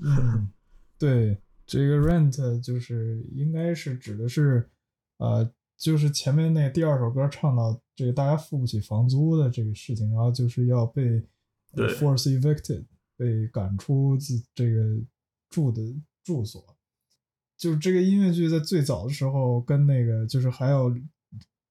[0.00, 0.48] 嗯，
[0.96, 1.36] 对，
[1.66, 4.70] 这个 rent 就是应该是指的是，
[5.16, 5.50] 呃，
[5.84, 11.22] 就是前面那第二首歌唱到这个大家付不起房租的这个事情，然后就是要被
[11.74, 12.82] 对 force evicted，
[13.18, 14.82] 被赶出自这个
[15.50, 15.82] 住的
[16.24, 16.64] 住所。
[17.58, 20.90] 就是这个音乐剧在最早的时候跟那个就是还有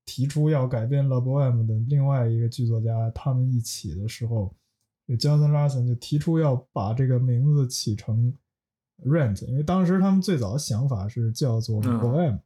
[0.05, 4.55] 提出要改编《La Boheme》的另外一个剧作家他们一起的时候
[5.07, 8.31] ，Jonathan Larson 就提出要把这个名字起成
[9.03, 12.39] Rent，因为当时他们最早的想法是叫做嗯 Boheme，、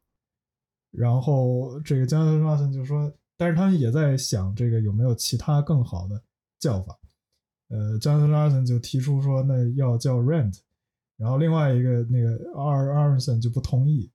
[0.90, 6.22] 然后这个 Jonathan Larson 就说，但是他们也在想这个有没有其他更好的
[6.58, 6.98] 叫法。
[7.68, 10.58] 呃，Jonathan Larson 就提出说，那要叫 Rent，
[11.16, 14.10] 然后另外一个那个 R Aronson 就不同意。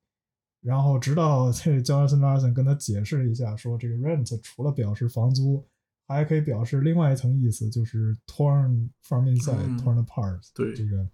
[0.62, 5.62] 然后直到这 Jonathan Larson 跟他解释了一下，说这个 rent 除了表示房租，
[6.08, 10.40] 还可以表示另外一层意思，就是 torn from inside,、嗯 torn apart。
[10.56, 11.06] 对这个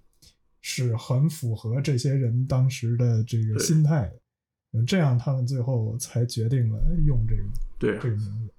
[0.62, 4.20] 是很符合这些人当时的这个心态的。
[4.72, 7.42] 嗯这样他们最后才决定了用这个
[7.80, 8.54] 对这个名字。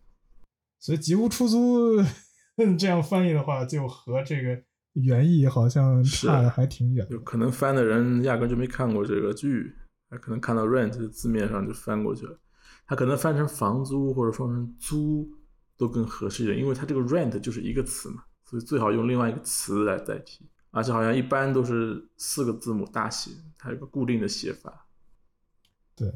[0.78, 2.02] 所以吉屋出租
[2.78, 4.62] 这样翻译的话，就和这个
[4.94, 7.14] 原意好像差的还挺远的。
[7.14, 9.74] 有可能翻的人压根就没看过这个剧，
[10.08, 12.38] 他可能看到 rent 字面上就翻过去了。
[12.86, 15.30] 他可能翻成房租或者翻成租
[15.76, 20.44] 都更合适一点，因为它这个 rent 就是一个词嘛，所以最好用另外一个词来代替。
[20.72, 24.86] 而且好像一般都是四个字母大写，它有个固定的写法。
[26.01, 26.09] 对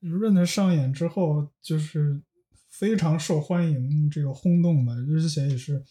[0.00, 2.22] ，Rent 上演之后，就是
[2.70, 5.84] 非常受欢迎，这个轰动吧，而且也是，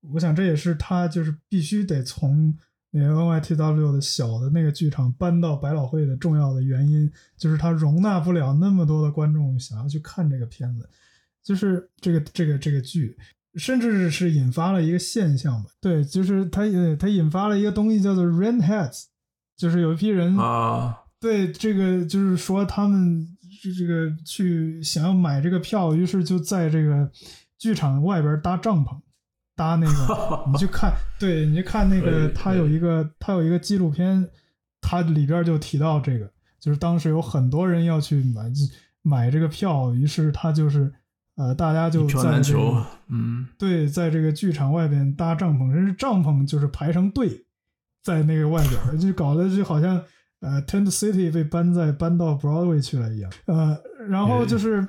[0.00, 2.58] 我想这也是他就是必须得从
[2.90, 10.90] 那个 NYTW 的小的那个剧场搬到百老汇的重要的原因，就是它容纳不了那么多的观众想要去看这个片子，
[11.48, 13.16] 就是这个这个这个剧。
[13.54, 19.06] 甚至是引发了一个现象吧，对，就是它呃，它引发了一个东西叫做 rent heads，
[19.56, 23.26] 就是有一批人啊，对这个就是说他们
[23.60, 27.10] 这这个去想要买这个票，于是就在这个
[27.58, 29.00] 剧场外边搭帐篷，
[29.56, 34.28] 搭那个 你去看，对你去看那个，以它有一个他有一个纪录片，
[34.80, 36.30] 它里边就提到这个，
[36.60, 38.52] 就是当时有很多人要去买
[39.02, 40.92] 买这个票，于是他就是
[41.38, 42.42] 呃大家就在。
[43.06, 47.46] 嗯，对，在这个剧场外边搭帐篷，甚至帐篷就是排成队，
[48.02, 50.02] 在那个外边，就搞得就好像
[50.40, 53.32] 呃，Tent City 被搬在搬到 Broadway 去了一样。
[53.46, 53.80] 呃，
[54.10, 54.86] 然后就是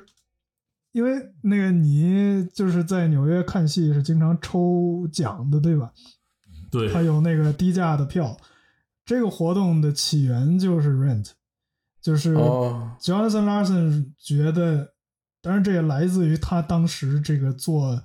[0.92, 5.90] 因为那个你就是在纽约看戏是经常抽奖的，对吧？
[6.70, 8.36] 对还有那个低价的票。
[9.06, 11.30] 这个活动的起源就是 Rent，
[12.00, 14.92] 就是哦 Jonathan Larson 觉得，
[15.42, 18.02] 当然这也来自于他当时这个做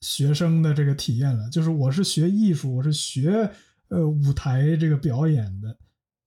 [0.00, 3.50] 学生的这个体验了，就是我是学艺术，我是学
[3.88, 5.76] 呃舞台这个表演的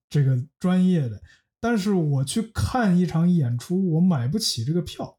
[0.09, 1.21] 这个专业的，
[1.59, 5.17] 但是我去看一场演出，我买不起这个票。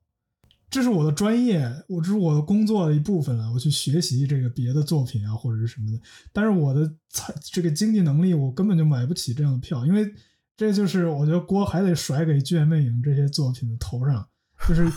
[0.70, 3.52] 这是我的专业，我这是我的工作的一部分了。
[3.52, 6.00] 我去学习这个别的作品啊，或者是什么的。
[6.32, 10.12] 但是我的财这个经济能力，我根本就买不起这样的票，因为
[10.56, 14.26] 这就是我觉得锅还得甩给剧院魅影这些作品的头上，
[14.68, 14.90] 就是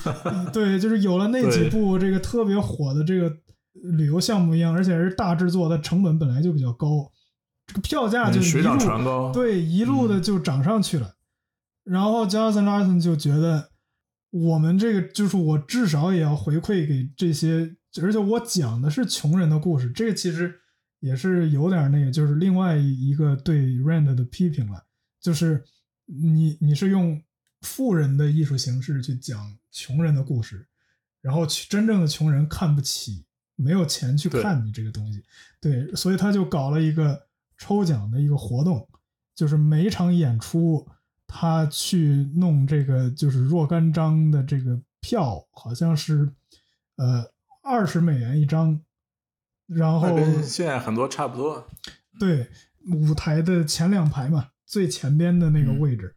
[0.53, 3.35] 对，就是有了那几部这个特别火的这个
[3.73, 7.11] 旅游项目一样，而且是大制作，它成本本来就比较高，
[7.65, 9.31] 这个票价就一水涨路船高。
[9.31, 11.15] 对，一路的就涨上去了。
[11.83, 13.69] 然后 Jonathan Larson 就觉得，
[14.31, 20.53] 我们这个就是我至少也要回馈给这些，而且我讲的是穷人的故事，这个其实
[20.99, 24.83] 也是有点那个，就是另外一个对 Rand 的批评了，
[25.21, 25.63] 就是
[26.05, 27.21] 你你是用
[27.61, 30.67] 富人的艺术形式去讲穷人的故事，
[31.21, 35.23] 然后去真正的穷人看不起，没有钱去看你这个东西，
[35.59, 37.27] 对，所以他就搞了一个
[37.57, 38.87] 抽奖的一个活动，
[39.35, 40.87] 就是每一场演出，
[41.25, 46.31] 他去弄这个就是若干张的这个票，好像是
[46.97, 47.25] 呃
[47.63, 48.79] 二十美元一张，
[49.65, 51.67] 然后跟现在很多差不多。
[52.19, 52.49] 对
[52.89, 56.15] 舞台的前两排嘛，最前边的那个位置，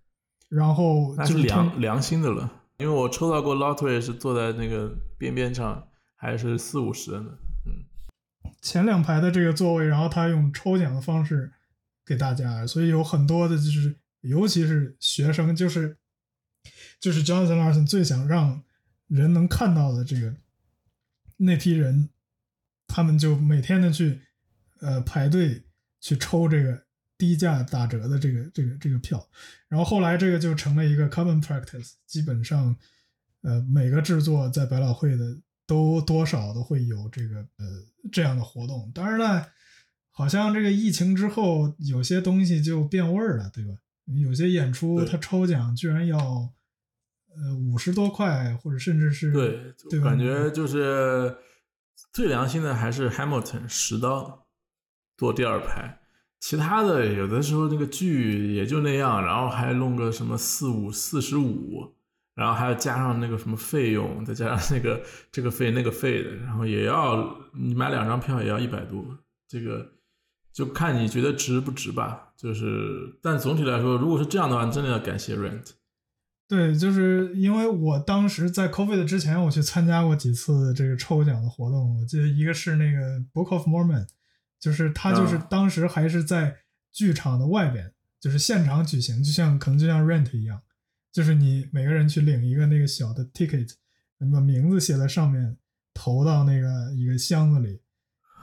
[0.51, 7.39] 然后嗯那就是良良心的了，因为我抽到过 lottery 是坐在那个边边上，还是四五十的呢。
[8.61, 11.51] 前两排的这个座位，然后他用抽奖的方式
[12.05, 15.97] 给大家，所以有很多的就是，尤其是学生，就是
[16.99, 18.63] 就是 Jonathan Larson 最想让
[19.07, 20.35] 人能看到的这个
[21.39, 22.11] 那批人，
[22.87, 24.21] 他们就每天的去
[24.81, 25.63] 呃排队
[26.01, 26.83] 去抽这个
[27.21, 29.29] 低价打折的这个这个这个票，
[29.69, 32.75] 然后后来这个就成了一个 common practice，基本上
[33.43, 37.67] 呃每个制作在百老汇的都多少都会有这个呃
[38.11, 38.91] 这样的活动。
[38.95, 39.47] 当然了，
[40.11, 43.75] 好像这个疫情之后有些东西就变味儿了，对吧？
[44.25, 51.37] 有些演出对它抽奖居然要呃五十多块，或者甚至是对，对吧感觉就是
[52.13, 54.49] 最良心的还是 Hamilton 十刀
[55.17, 56.00] 坐第二排，
[56.41, 61.95] 其他的有的时候那个剧也就那样，然后还弄个什么四五四十五，
[62.35, 69.05] 然后还要加上那个什么费用，再加上那个这个费那个费的，然后也要你买两张票也要一百多，
[69.47, 69.93] 这个
[70.53, 72.33] 就看你觉得值不值吧。
[72.37, 75.73] 就是，但总体来说，如果是这样的话，真的要感谢 Rent。
[76.49, 82.01] 对，就是因为我当时在 COVID 之前，我去参加过几次这个抽奖的活动。
[82.01, 84.07] 我记得一个是那个 Book of Mormon，
[84.61, 86.55] 就是他就是啊当时还是在
[86.93, 90.61] 剧场的外边，就是现场举行，就像可能就像 Rent 一样，
[91.11, 93.73] 就是你每个人去领一个那个小的 ticket，
[94.19, 95.57] 你把名字写在上面，
[95.95, 97.81] 投到那个一个箱子里，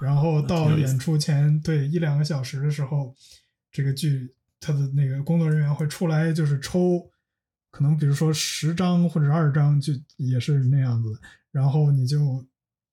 [0.02, 3.16] 然后到演出前对一两个小时的时候，
[3.72, 7.10] 这个剧他的那个工作人员会出来，就是抽，
[7.70, 11.10] 可能比如说十张或者二张，就也是那样子。
[11.52, 12.46] 然后你就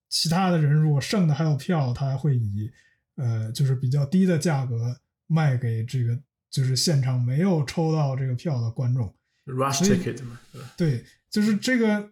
[0.08, 2.70] 其他的人如果剩的还有票，他还会以
[3.16, 4.96] 呃就是比较低的价格
[5.26, 6.18] 卖给这个
[6.50, 9.14] 就是现场没有抽到这个票的观众。
[9.46, 10.62] rush ticket 嘛，对？
[10.76, 12.10] 对，就是这个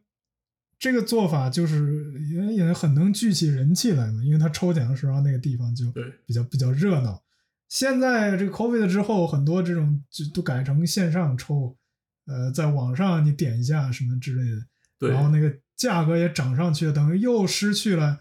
[0.78, 7.22] 这个做法，就是也也很能聚起人气来嘛，因为他抽奖的时候那个地方就对比较比较热闹。
[7.68, 11.74] 现在这个 COVID 之后，很多这种就都改成线上抽，
[12.26, 14.66] 呃，在网上你点一下什么之类的，
[14.98, 18.20] 对，然后那个价格也涨上去了，等于又失去了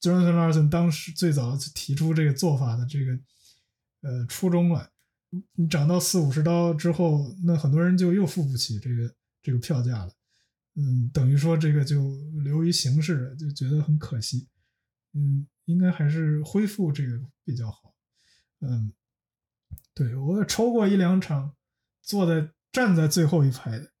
[0.00, 3.18] Jonathan Larson 当时最早提出这个做法的这个
[4.02, 4.90] 呃初衷了。
[5.54, 10.12] 你涨到四五十刀之后，那很多人就又付不起这个这个票价了。
[10.74, 14.48] 嗯，等于说这个就流于形式了，就觉得很可惜。
[15.12, 17.94] 嗯，应该还是恢复这个比较好。
[18.60, 18.92] 嗯，
[19.94, 21.54] 对我也抽过一两场，
[22.02, 23.92] 坐在站在最后一排的。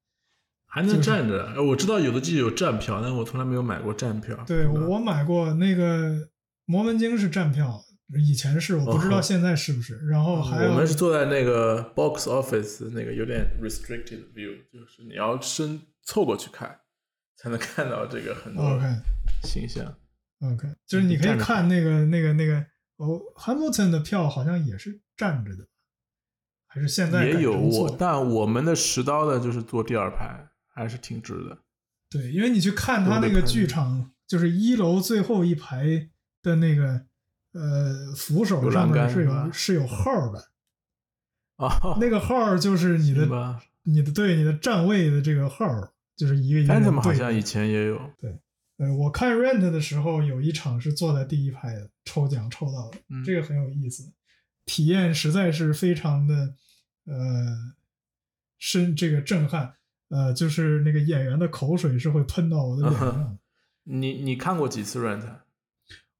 [0.70, 1.52] 还能站着。
[1.54, 4.42] 呃我知道有的剧有站票，但我从来没有买过站票。
[4.46, 6.10] 对我买过那个
[6.64, 7.82] 《摩门经》是站票，
[8.26, 9.98] 以前是，我不知道哦现在是不是。
[10.08, 16.80] 然后还有我们是坐在那个 box office 那个有点 restricted view，就是你要伸凑过去看，
[17.36, 18.80] 才能看到这个很多
[19.42, 19.84] 形象。
[20.40, 22.64] OK，就是你可以看那个那个那个
[22.96, 25.66] 哦，Hamilton 的票好像也是站着的，
[26.66, 31.58] 还是现在也有我，但我们的十刀的就是坐第二排，还是挺值的。
[32.08, 36.10] 对，因为你去看他那个剧场，就是一楼最后一排
[36.42, 37.06] 的那个
[37.52, 40.50] 呃扶手上面是有是有号的，
[41.56, 45.66] 哦，那个号就是 你的你的对你的站位的这个号，
[46.16, 47.96] 就是一个一个人？Phantom 好对像以前也有，
[48.78, 54.12] 呃，我看 Rent 的时候有一场是坐在第一排的，抽奖抽到的，嗯这个很有意思，
[54.64, 56.54] 体验实在是非常的
[57.04, 57.74] 呃
[58.58, 59.74] 深这个震撼，
[60.10, 63.36] 呃，就是那个演员的口水是会喷到我的脸上的。
[63.84, 65.22] 你你看过几次 Rent？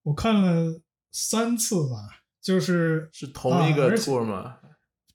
[0.02, 0.80] 我看了
[1.12, 4.56] 三次吧，就是是同一个 tour 吗？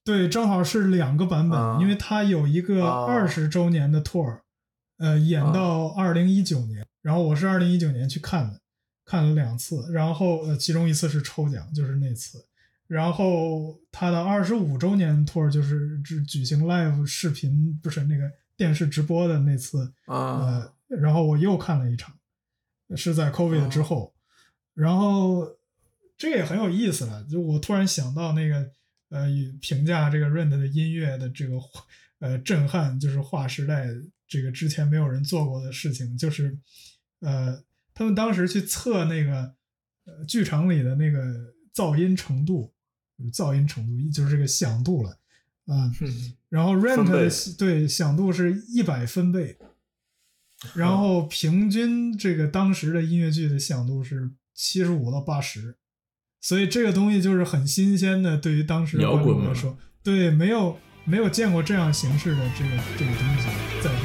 [0.04, 4.42] 对，正好是两个版本，啊因为它有一个啊二十周年的 tour，、
[4.98, 8.60] 呃，演到二零一九年，然后我是二零一九年去看的，
[9.04, 12.46] 看了两次，然后呃，其中一次是抽奖，就是那次。
[12.88, 22.18] 然后他的二十五周年 tour 就是只举行 live 视频，不是那个电视直播的那次，啊，呃，然后我又看了一场，
[22.96, 24.14] 是在 COVID 之后，
[24.74, 25.48] 然后
[26.18, 27.24] 这也很有意思了。
[27.26, 28.72] 就我突然想到那个
[29.10, 29.28] 呃，
[29.62, 31.58] 评价这个 Rent 的音乐的这个
[32.20, 33.88] 呃震撼，就是划时代
[34.28, 36.58] 这个之前没有人做过的事情，就是
[37.20, 39.54] 呃，他们当时去测那个
[40.06, 41.20] 呃剧场里的那个
[41.74, 42.74] 噪音程度，
[43.34, 45.18] 噪音程度就是这个响度了，
[45.68, 45.92] 啊、
[46.50, 49.58] 然后 Rent 的对响度是一百分贝，
[50.76, 55.76] 然后平均这个当时的音乐剧的响度是七十五到八十，
[56.40, 63.48] 所以这个东西就是很新鲜的，对于当时的观众来说，对没有没有见过这样形式的这个这个东西
[63.84, 63.90] 在。
[63.90, 64.05] 这个